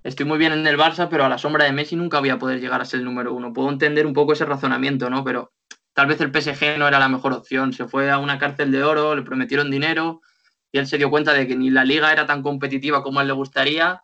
[0.03, 2.39] estoy muy bien en el Barça, pero a la sombra de Messi nunca voy a
[2.39, 3.53] poder llegar a ser el número uno.
[3.53, 5.25] Puedo entender un poco ese razonamiento, ¿no?
[5.25, 5.53] Pero
[5.93, 7.73] tal vez el PSG no era la mejor opción.
[7.73, 10.21] Se fue a una cárcel de oro, le prometieron dinero
[10.73, 13.23] y él se dio cuenta de que ni la liga era tan competitiva como a
[13.23, 14.03] él le gustaría,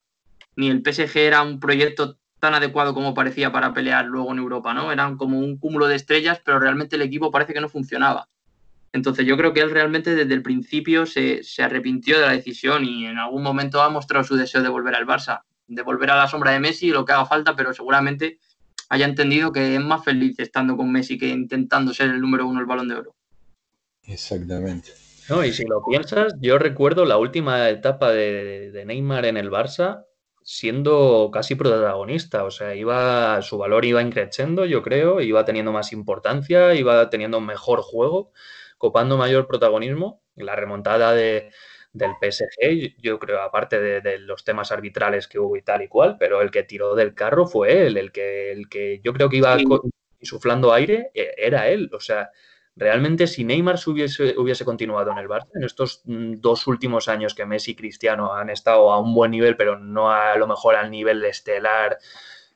[0.54, 4.74] ni el PSG era un proyecto tan adecuado como parecía para pelear luego en Europa,
[4.74, 4.92] ¿no?
[4.92, 8.28] Eran como un cúmulo de estrellas, pero realmente el equipo parece que no funcionaba.
[8.92, 12.84] Entonces yo creo que él realmente desde el principio se, se arrepintió de la decisión
[12.84, 16.16] y en algún momento ha mostrado su deseo de volver al Barça de volver a
[16.16, 18.38] la sombra de Messi, lo que haga falta, pero seguramente
[18.88, 22.58] haya entendido que es más feliz estando con Messi que intentando ser el número uno
[22.58, 23.14] del balón de oro.
[24.02, 24.92] Exactamente.
[25.28, 30.06] No, y si lo piensas, yo recuerdo la última etapa de, Neymar en el Barça,
[30.42, 32.44] siendo casi protagonista.
[32.44, 37.42] O sea, iba, su valor iba increciendo, yo creo, iba teniendo más importancia, iba teniendo
[37.42, 38.32] mejor juego,
[38.78, 40.22] copando mayor protagonismo.
[40.34, 41.50] La remontada de,
[41.98, 46.16] del PSG, yo creo, aparte de, los temas arbitrales que hubo y tal y cual,
[46.18, 49.38] pero el que tiró del carro fue él, el que, el que yo creo que
[49.38, 49.56] iba
[50.20, 51.90] insuflando aire, e, era él.
[51.92, 52.30] O sea,
[52.76, 57.34] realmente si Neymar hubiese, hubiese continuado en el Barça, en estos mm, dos últimos años
[57.34, 60.76] que Messi y Cristiano han estado a un buen nivel, pero no a lo mejor
[60.76, 61.98] al nivel estelar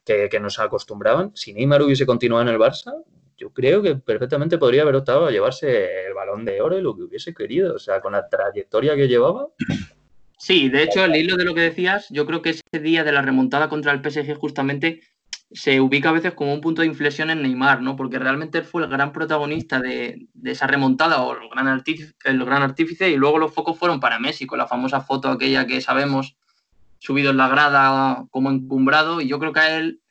[0.04, 3.04] que, que nos acostumbraban, si Neymar hubiese continuado en el Barça,
[3.42, 6.94] yo creo que perfectamente podría haber optado a llevarse el balón de oro y lo
[6.94, 9.48] que hubiese querido, o sea, con la trayectoria que llevaba.
[10.38, 13.10] Sí, de hecho, al hilo de lo que decías, yo creo que ese día de
[13.10, 15.00] la remontada contra el PSG justamente
[15.50, 17.96] se ubica a veces como un punto de inflexión en Neymar, ¿no?
[17.96, 22.44] Porque realmente él fue el gran protagonista de, esa remontada o el gran, artífice, el
[22.44, 25.80] gran artífice y luego los focos fueron para Messi, con la famosa foto aquella que
[25.80, 26.36] sabemos
[27.00, 30.01] subido en la grada como encumbrado y yo creo que a él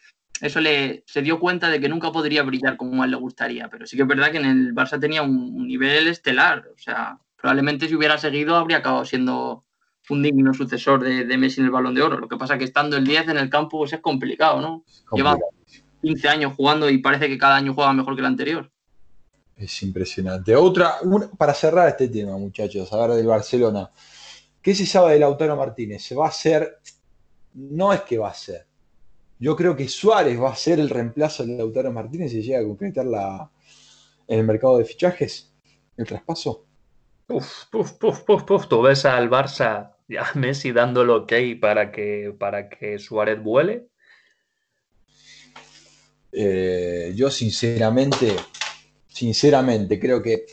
[0.42, 3.70] eso le se dio cuenta de que nunca podría brillar como a él le gustaría,
[3.70, 7.20] pero sí que es verdad que en el Barça tenía un, nivel estelar, o sea,
[7.40, 9.64] probablemente si hubiera seguido habría acabado siendo
[10.10, 12.20] un digno sucesor de, Messi en el Balón de Oro.
[12.20, 14.84] Lo que pasa es que estando el 10 en el campo pues es complicado, ¿no?
[15.14, 15.38] Lleva
[16.02, 18.70] 15 años jugando y parece que cada año juega mejor que el anterior.
[19.56, 20.56] Es impresionante.
[20.56, 20.96] Otra,
[21.38, 23.92] para cerrar este tema, muchachos, a ver del Barcelona.
[24.62, 26.04] ¿Qué se sabe de Lautaro Martínez?
[26.04, 26.80] ¿Se va a hacer?
[27.54, 28.66] No es que va a ser.
[29.42, 32.64] Yo creo que Suárez va a ser el reemplazo de Lautaro Martínez si llega a
[32.64, 33.50] concretar la,
[34.28, 35.52] en el mercado de fichajes,
[35.98, 36.68] el traspaso.
[37.26, 38.68] Puf, puf, puf, puf, puf.
[38.68, 43.88] Tú ves al Barça ya Messi dando el ok para que, para que Suárez vuele.
[46.32, 48.36] Eh, yo sinceramente,
[49.08, 50.46] sinceramente creo que,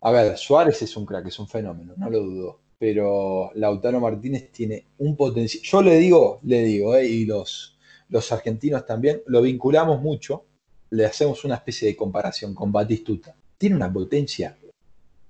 [0.00, 4.50] a ver, Suárez es un crack, es un fenómeno, no lo dudo, pero Lautaro Martínez
[4.50, 7.69] tiene un potencial, yo le digo, le digo, eh, y los,
[8.10, 10.44] los argentinos también, lo vinculamos mucho,
[10.90, 13.34] le hacemos una especie de comparación con Batistuta.
[13.56, 14.56] Tiene una potencia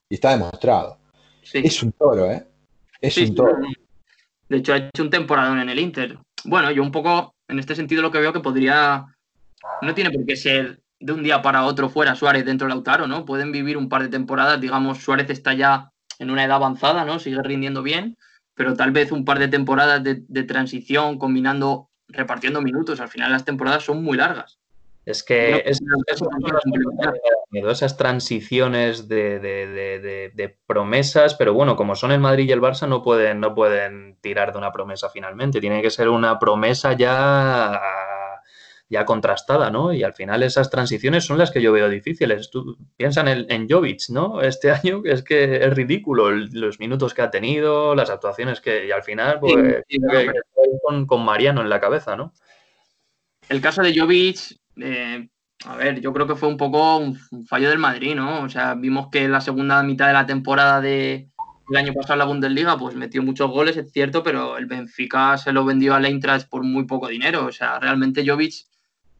[0.09, 0.99] y está demostrado.
[1.53, 2.47] Es un toro, ¿eh?
[3.01, 3.57] Es un toro.
[4.49, 6.19] De hecho, ha hecho un temporada en el Inter.
[6.45, 9.07] Bueno, yo un poco, en este sentido, lo que veo que podría.
[9.83, 13.07] No tiene por qué ser de un día para otro fuera Suárez dentro de Lautaro,
[13.07, 13.25] ¿no?
[13.25, 17.19] Pueden vivir un par de temporadas, digamos, Suárez está ya en una edad avanzada, ¿no?
[17.19, 18.17] Sigue rindiendo bien,
[18.55, 23.01] pero tal vez un par de temporadas de, de transición combinando, repartiendo minutos.
[23.01, 24.61] Al final las temporadas son muy largas.
[25.07, 25.65] Es que
[27.55, 33.41] esas transiciones de, promesas, pero bueno, como son el Madrid y el Barça, no pueden,
[33.41, 35.61] no pueden tirar de una promesa finalmente.
[35.61, 37.81] Tiene que ser una promesa ya,
[38.91, 39.93] ya contrastada, ¿no?
[39.95, 42.51] Y al final esas transiciones son las que yo veo difíciles.
[42.51, 44.43] Tú piensa en, en Jovic, ¿no?
[44.43, 48.91] Este año es que es ridículo los minutos que ha tenido, las actuaciones que, y
[48.91, 49.57] al final, pues,
[50.83, 52.35] con, con Mariano en la cabeza, ¿no?
[53.49, 55.29] El caso de Jovic eh,
[55.67, 58.43] a ver, yo creo que fue un poco un, fallo del Madrid, ¿no?
[58.43, 61.29] O sea, vimos que en la segunda mitad de la temporada de,
[61.69, 65.37] del año pasado en la Bundesliga, pues metió muchos goles, es cierto, pero el Benfica
[65.37, 67.47] se lo vendió al Eintracht por muy poco dinero.
[67.47, 68.70] O sea, realmente Jovic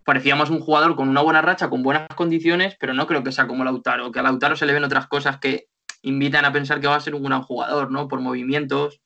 [0.05, 3.33] parecía más un jugador con una buena racha, con buenas condiciones, pero no creo que
[3.33, 5.69] sea como Lautaro, que a Lautaro se le ven otras cosas que
[6.03, 8.09] invitan a pensar que va a ser un gran jugador, ¿no?
[8.09, 9.01] Por movimientos,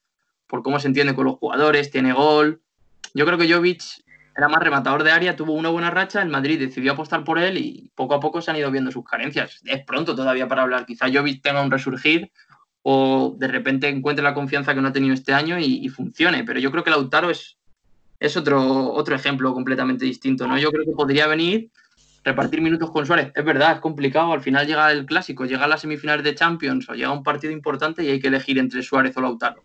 [0.46, 2.62] por cómo se entiende con los jugadores, tiene gol.
[3.14, 3.82] Yo creo que Jovic
[4.36, 7.56] era más rematador de área, tuvo una buena racha, el Madrid decidió apostar por él
[7.58, 9.60] y poco a poco se han ido viendo sus carencias.
[9.64, 12.32] Es pronto todavía para hablar, quizá Jovic tenga un resurgir
[12.82, 16.60] o de repente encuentre la confianza que no ha tenido este año y, funcione, pero
[16.60, 17.56] yo creo que Lautaro es,
[18.24, 20.58] es otro, otro ejemplo completamente distinto, ¿no?
[20.58, 21.70] Yo creo que podría venir,
[22.24, 25.68] repartir minutos con Suárez, es verdad, es complicado, al final llega el clásico, llega a
[25.68, 29.16] las semifinales de Champions o llega un partido importante y hay que elegir entre Suárez
[29.16, 29.64] o Lautaro.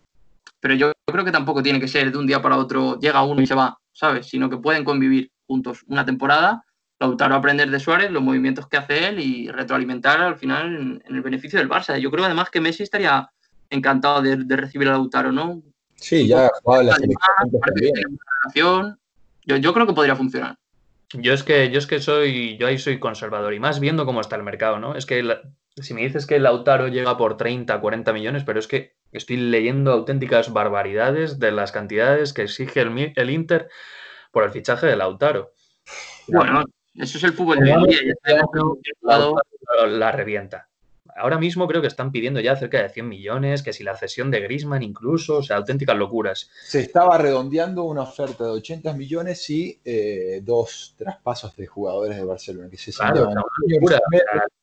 [0.60, 3.40] Pero yo creo que tampoco tiene que ser de un día para otro, llega uno
[3.40, 4.26] y se va ¿sabes?
[4.26, 6.64] Sino que pueden convivir juntos una temporada,
[6.98, 11.22] Lautaro aprender de Suárez, los movimientos que hace él y retroalimentar al final en, el
[11.22, 11.98] beneficio del Barça.
[11.98, 13.30] Yo creo además que Messi estaría
[13.68, 15.62] encantado de, recibir a Lautaro, ¿no?
[15.96, 18.18] Sí, ya la selección.
[18.54, 18.96] Yo,
[19.44, 20.56] yo creo que podría funcionar.
[21.12, 24.20] Yo es que yo es que soy yo ahí soy conservador y más viendo cómo
[24.20, 24.94] está el mercado, ¿no?
[24.94, 25.24] Es que
[25.76, 29.92] si me dices que Lautaro llega por 30, 40 millones, pero es que estoy leyendo
[29.92, 33.68] auténticas barbaridades de las cantidades que exige el, Inter
[34.30, 35.52] por el fichaje de Lautaro.
[36.28, 36.64] Bueno,
[36.94, 38.14] eso es el fútbol de hoy día.
[39.88, 40.69] La revienta.
[41.20, 44.30] Ahora mismo creo que están pidiendo ya cerca de 100 millones, que si la cesión
[44.30, 46.50] de Grisman incluso, o sea, auténticas locuras.
[46.64, 52.24] Se estaba redondeando una oferta de 80 millones y eh, dos traspasos de jugadores de
[52.24, 53.28] Barcelona, que se claro,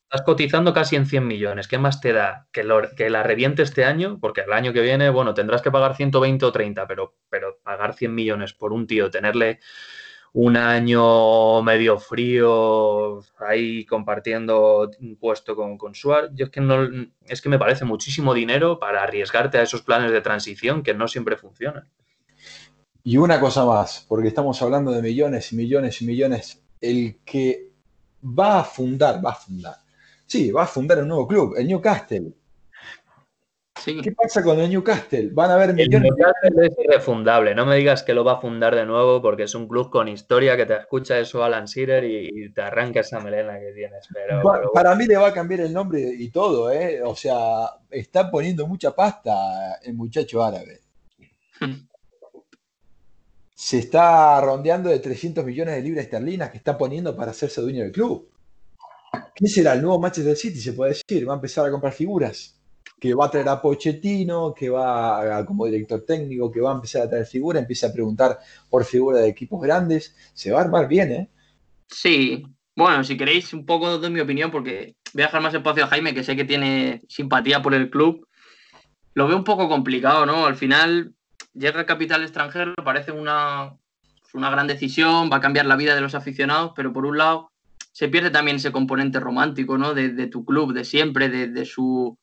[0.10, 1.68] estás cotizando casi en 100 millones.
[1.68, 2.48] ¿Qué más te da?
[2.52, 5.96] Que, que la reviente este año, porque el año que viene, bueno, tendrás que pagar
[5.96, 9.60] 120 o 30, pero, pero pagar 100 millones por un tío, tenerle
[10.40, 16.88] un año medio frío ahí compartiendo un puesto con, con Suárez, yo es que no
[17.26, 21.08] es que me parece muchísimo dinero para arriesgarte a esos planes de transición que no
[21.08, 21.90] siempre funcionan.
[23.04, 27.72] Y una cosa más, porque estamos hablando de millones y millones y millones, el que
[28.24, 29.78] va a fundar, va a fundar,
[30.28, 32.32] sí, va a fundar un nuevo club, el Newcastle.
[33.86, 35.30] ¿Qué pasa con el Newcastle?
[35.32, 36.10] Van a haber millones.
[36.10, 37.56] El Newcastle es irrefundable.
[37.56, 40.08] No me digas que lo va a fundar de nuevo porque es un club con
[40.08, 44.08] historia que te escucha eso Alan Shearer y, te arranca esa melena que tienes.
[44.14, 47.02] Pero, Para mí le va a cambiar el nombre y todo, ¿eh?
[47.04, 50.82] O sea, está poniendo mucha pasta el muchacho árabe.
[53.56, 57.82] Se está rondeando de 300 millones de libras esterlinas que está poniendo para hacerse dueño
[57.82, 58.30] del club.
[59.34, 60.60] ¿Qué será el nuevo Manchester City?
[60.60, 61.28] Se puede decir.
[61.28, 62.57] Va a empezar a comprar figuras
[63.00, 67.04] que va a traer a Pochettino, que va como director técnico, que va a empezar
[67.04, 68.40] a traer figuras, empieza a preguntar
[68.70, 71.30] por figuras de equipos grandes, se va a armar bien, ¿eh?
[71.88, 72.44] Sí,
[72.76, 75.88] bueno, si queréis un poco de mi opinión, porque voy a dejar más espacio a
[75.88, 78.28] Jaime, que sé que tiene simpatía por el club,
[79.14, 80.46] lo veo un poco complicado, ¿no?
[80.46, 81.14] Al final
[81.54, 83.76] llega el capital extranjero, parece una,
[84.34, 87.52] una gran decisión, va a cambiar la vida de los aficionados, pero por un lado
[87.92, 89.94] se pierde también ese componente romántico, ¿no?
[89.94, 92.18] De, tu club, de siempre, de su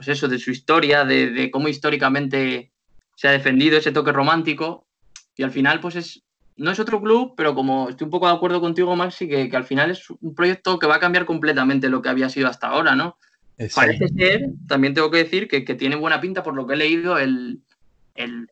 [0.00, 2.72] pues eso, de su historia, de, cómo históricamente
[3.16, 4.86] se ha defendido ese toque romántico.
[5.36, 6.22] Y al final, pues es,
[6.56, 9.56] no es otro club, pero como estoy un poco de acuerdo contigo, Maxi, que, que
[9.58, 12.68] al final es un proyecto que va a cambiar completamente lo que había sido hasta
[12.68, 13.18] ahora, ¿no?
[13.74, 17.18] Parece ser, también tengo que decir, que, tiene buena pinta por lo que he leído,
[17.18, 17.60] el,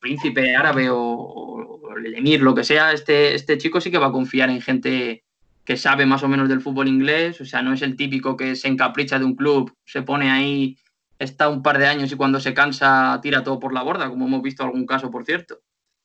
[0.03, 4.13] príncipe árabe o, el emir, lo que sea, este, este chico sí que va a
[4.13, 5.25] confiar en gente
[5.65, 8.55] que sabe más o menos del fútbol inglés, o sea, no es el típico que
[8.55, 10.77] se encapricha de un club, se pone ahí
[11.19, 14.27] está un par de años y cuando se cansa tira todo por la borda, como
[14.27, 15.61] hemos visto algún caso, por cierto.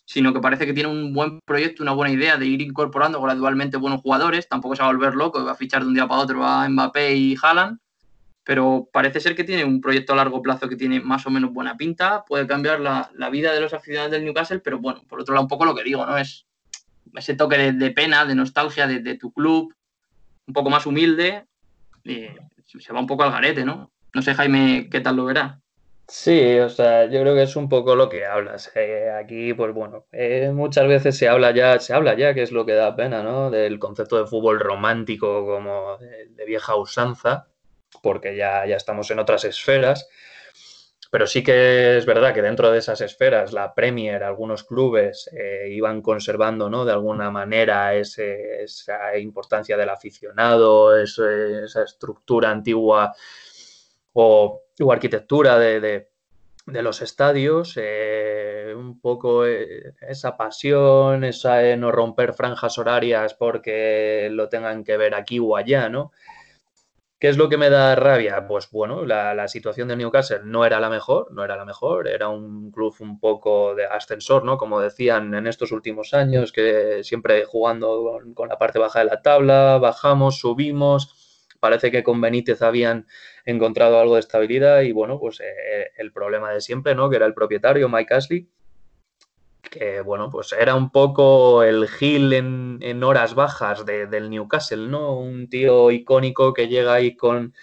[0.05, 3.78] Sino que parece que tiene un buen proyecto, una buena idea de ir incorporando gradualmente
[3.78, 4.49] buenos jugadores.
[4.49, 6.68] Tampoco se va a volver loco, va a fichar de un día para otro a
[6.68, 7.80] Mbappé y Haaland.
[8.43, 11.53] Pero parece ser que tiene un proyecto a largo plazo que tiene más o menos
[11.53, 12.26] buena pinta.
[12.26, 15.47] Puede cambiar la, vida de los aficionados del Newcastle, pero bueno, por otro lado, un
[15.49, 16.18] poco lo que digo, ¿no?
[16.18, 16.45] Es
[17.16, 19.74] ese toque de, pena, de nostalgia de, tu club,
[20.47, 21.45] un poco más humilde,
[22.03, 23.93] se va un poco al garete, ¿no?
[24.14, 25.59] No sé, Jaime, ¿qué tal lo verá?
[26.07, 28.72] Sí, o sea, yo creo que es un poco lo que hablas.
[29.20, 32.66] Aquí, pues bueno, eh, muchas veces se habla ya, se habla ya, que es lo
[32.66, 33.49] que da pena, ¿no?
[33.49, 37.47] Del concepto de fútbol romántico como de, vieja usanza,
[38.03, 40.07] porque ya, ya estamos en otras esferas.
[41.09, 45.70] Pero sí que es verdad que dentro de esas esferas, la Premier, algunos clubes eh,
[45.72, 46.86] iban conservando, ¿no?
[46.86, 53.16] De alguna manera esa importancia del aficionado, esa estructura antigua
[54.14, 54.61] o,
[54.91, 56.09] arquitectura de,
[56.66, 64.30] los estadios, eh, un poco eh, esa pasión, esa de no romper franjas horarias porque
[64.32, 66.11] lo tengan que ver aquí o allá, ¿no?
[67.24, 68.45] ¿Qué es lo que me da rabia?
[68.49, 72.28] Pues bueno, la, situación de Newcastle no era la mejor, no era la mejor, era
[72.28, 74.57] un club un poco de ascensor, ¿no?
[74.57, 79.22] Como decían en estos últimos años, que siempre jugando con la parte baja de la
[79.22, 81.23] tabla, bajamos, subimos,
[81.64, 83.07] parece que con Benítez habían
[83.45, 87.09] encontrado algo de estabilidad y bueno, pues eh, el problema de siempre, ¿no?
[87.09, 88.49] Que era el propietario, Mike Ashley,
[89.72, 95.18] que bueno, pues era un poco el Gil en, horas bajas del Newcastle, ¿no?
[95.18, 97.53] Un tío icónico que llega ahí con,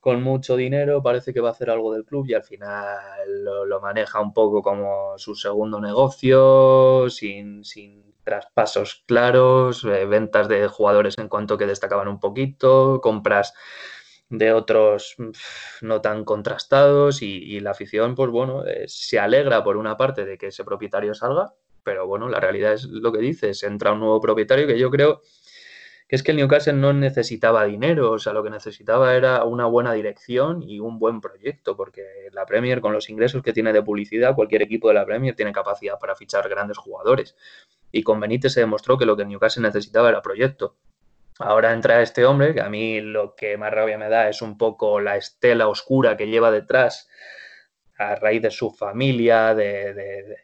[0.00, 2.98] con, mucho dinero, parece que va a hacer algo del club y al final
[3.44, 10.68] lo, maneja un poco como su segundo negocio, sin, sin traspasos claros, eh, ventas de
[10.68, 13.54] jugadores en cuanto que destacaban un poquito, compras
[14.30, 15.16] de otros
[15.82, 20.38] no tan contrastados y, la afición, pues bueno, eh, se alegra por una parte de
[20.38, 24.20] que ese propietario salga, pero bueno, la realidad es lo que dices, entra un nuevo
[24.20, 25.20] propietario que yo creo
[26.10, 29.66] que es que el Newcastle no necesitaba dinero, o sea, lo que necesitaba era una
[29.66, 32.02] buena dirección y un buen proyecto, porque
[32.32, 35.52] la Premier, con los ingresos que tiene de publicidad, cualquier equipo de la Premier tiene
[35.52, 37.36] capacidad para fichar grandes jugadores.
[37.92, 40.74] Y con Benítez se demostró que lo que el Newcastle necesitaba era proyecto.
[41.38, 44.58] Ahora entra este hombre, que a mí lo que más rabia me da es un
[44.58, 47.08] poco la estela oscura que lleva detrás
[47.96, 50.38] a raíz de su familia, de,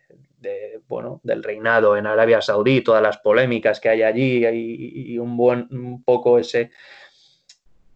[0.89, 5.69] bueno, del reinado en Arabia Saudí, todas las polémicas que hay allí y, un buen
[5.71, 6.71] un poco ese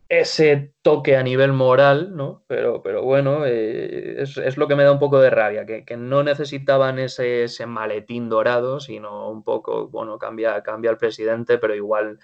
[0.08, 2.42] ese toque a nivel moral, ¿no?
[2.48, 6.24] Pero, pero bueno, eh, es, lo que me da un poco de rabia, que, no
[6.24, 12.18] necesitaban ese, ese, maletín dorado, sino un poco, bueno, cambia, cambia el presidente, pero igual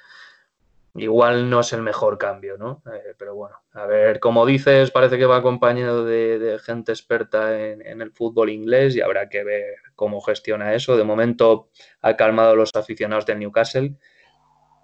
[0.98, 2.82] igual no es el mejor cambio, ¿no?
[2.92, 8.00] Eh, pero bueno, a ver, como dices, parece que va acompañado de, gente experta en,
[8.00, 10.96] el fútbol inglés y habrá que ver cómo gestiona eso.
[10.96, 11.70] De momento
[12.02, 13.96] ha calmado a los aficionados del Newcastle,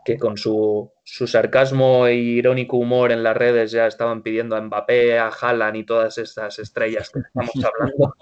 [0.04, 5.18] que con su, sarcasmo e irónico humor en las redes ya estaban pidiendo a Mbappé,
[5.18, 8.14] a Haaland y todas estas estrellas que estamos hablando.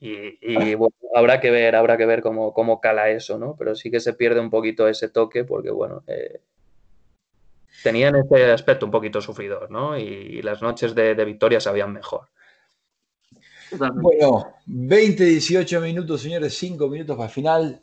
[0.00, 3.56] Y, bueno, habrá que ver, habrá que ver cómo, cómo, cala eso, ¿no?
[3.56, 6.40] Pero sí que se pierde un poquito ese toque porque, bueno, eh,
[7.82, 9.98] tenían ese aspecto un poquito sufridor, ¿no?
[9.98, 12.28] Y, las noches de, victoria sabían mejor.
[13.76, 17.82] Bueno, 20, 18 minutos, señores, 5 minutos para el final.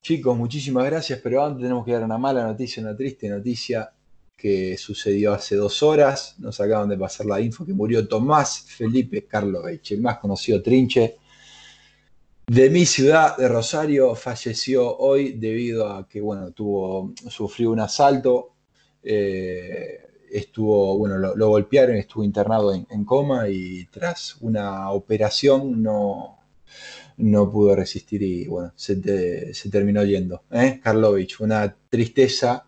[0.00, 3.92] Chicos, muchísimas gracias, pero antes tenemos que dar una mala noticia, una triste noticia
[4.36, 6.36] que sucedió hace dos horas.
[6.38, 11.16] Nos acaban de pasar la info que murió Tomás Felipe Karlovich, el más conocido Trinche
[12.46, 14.14] de mi ciudad, de Rosario.
[14.14, 18.54] Falleció hoy debido a que, bueno, tuvo, sufrió un asalto
[19.02, 26.38] eh, estuvo, bueno, lo, golpearon, estuvo internado en, coma y tras una operación no,
[27.18, 28.96] no pudo resistir y bueno, se,
[29.70, 30.42] terminó yendo.
[30.50, 30.80] ¿eh?
[30.82, 32.66] Karlovich, una tristeza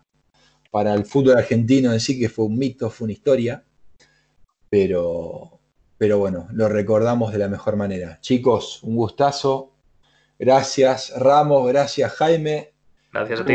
[0.71, 3.63] para el fútbol argentino en sí, que fue un mito, fue una historia,
[4.69, 5.59] pero,
[5.97, 8.19] pero bueno, lo recordamos de la mejor manera.
[8.21, 9.71] Chicos, un gustazo.
[10.37, 12.73] Gracias Ramos, gracias Jaime.
[13.11, 13.53] Gracias a ti,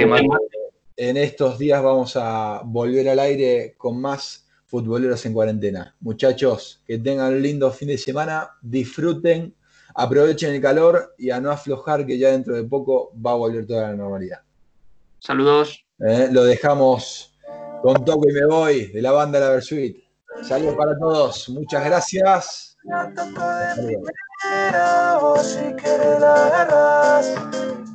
[1.01, 5.97] en estos días vamos a volver al aire con más futboleros en cuarentena.
[6.01, 9.55] Muchachos, que tengan un lindo fin de semana, disfruten,
[9.95, 13.67] aprovechen el calor y a no aflojar que ya dentro de poco va a volver
[13.67, 14.41] toda la normalidad.
[15.21, 15.83] Saludos.
[16.07, 17.35] Eh, lo dejamos
[17.81, 19.97] con Toco y Me Voy de la banda La Versuit.
[20.43, 21.49] Saludos para todos.
[21.49, 22.77] Muchas gracias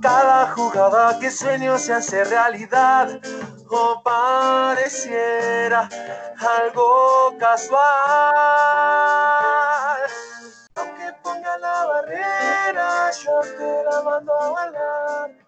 [0.02, 3.20] cada jugada que sueño se hace realidad
[3.70, 5.90] o pareciera
[6.38, 7.82] algo casual.
[10.76, 15.45] Aunque ponga la barrera, yo te la mando a bailar.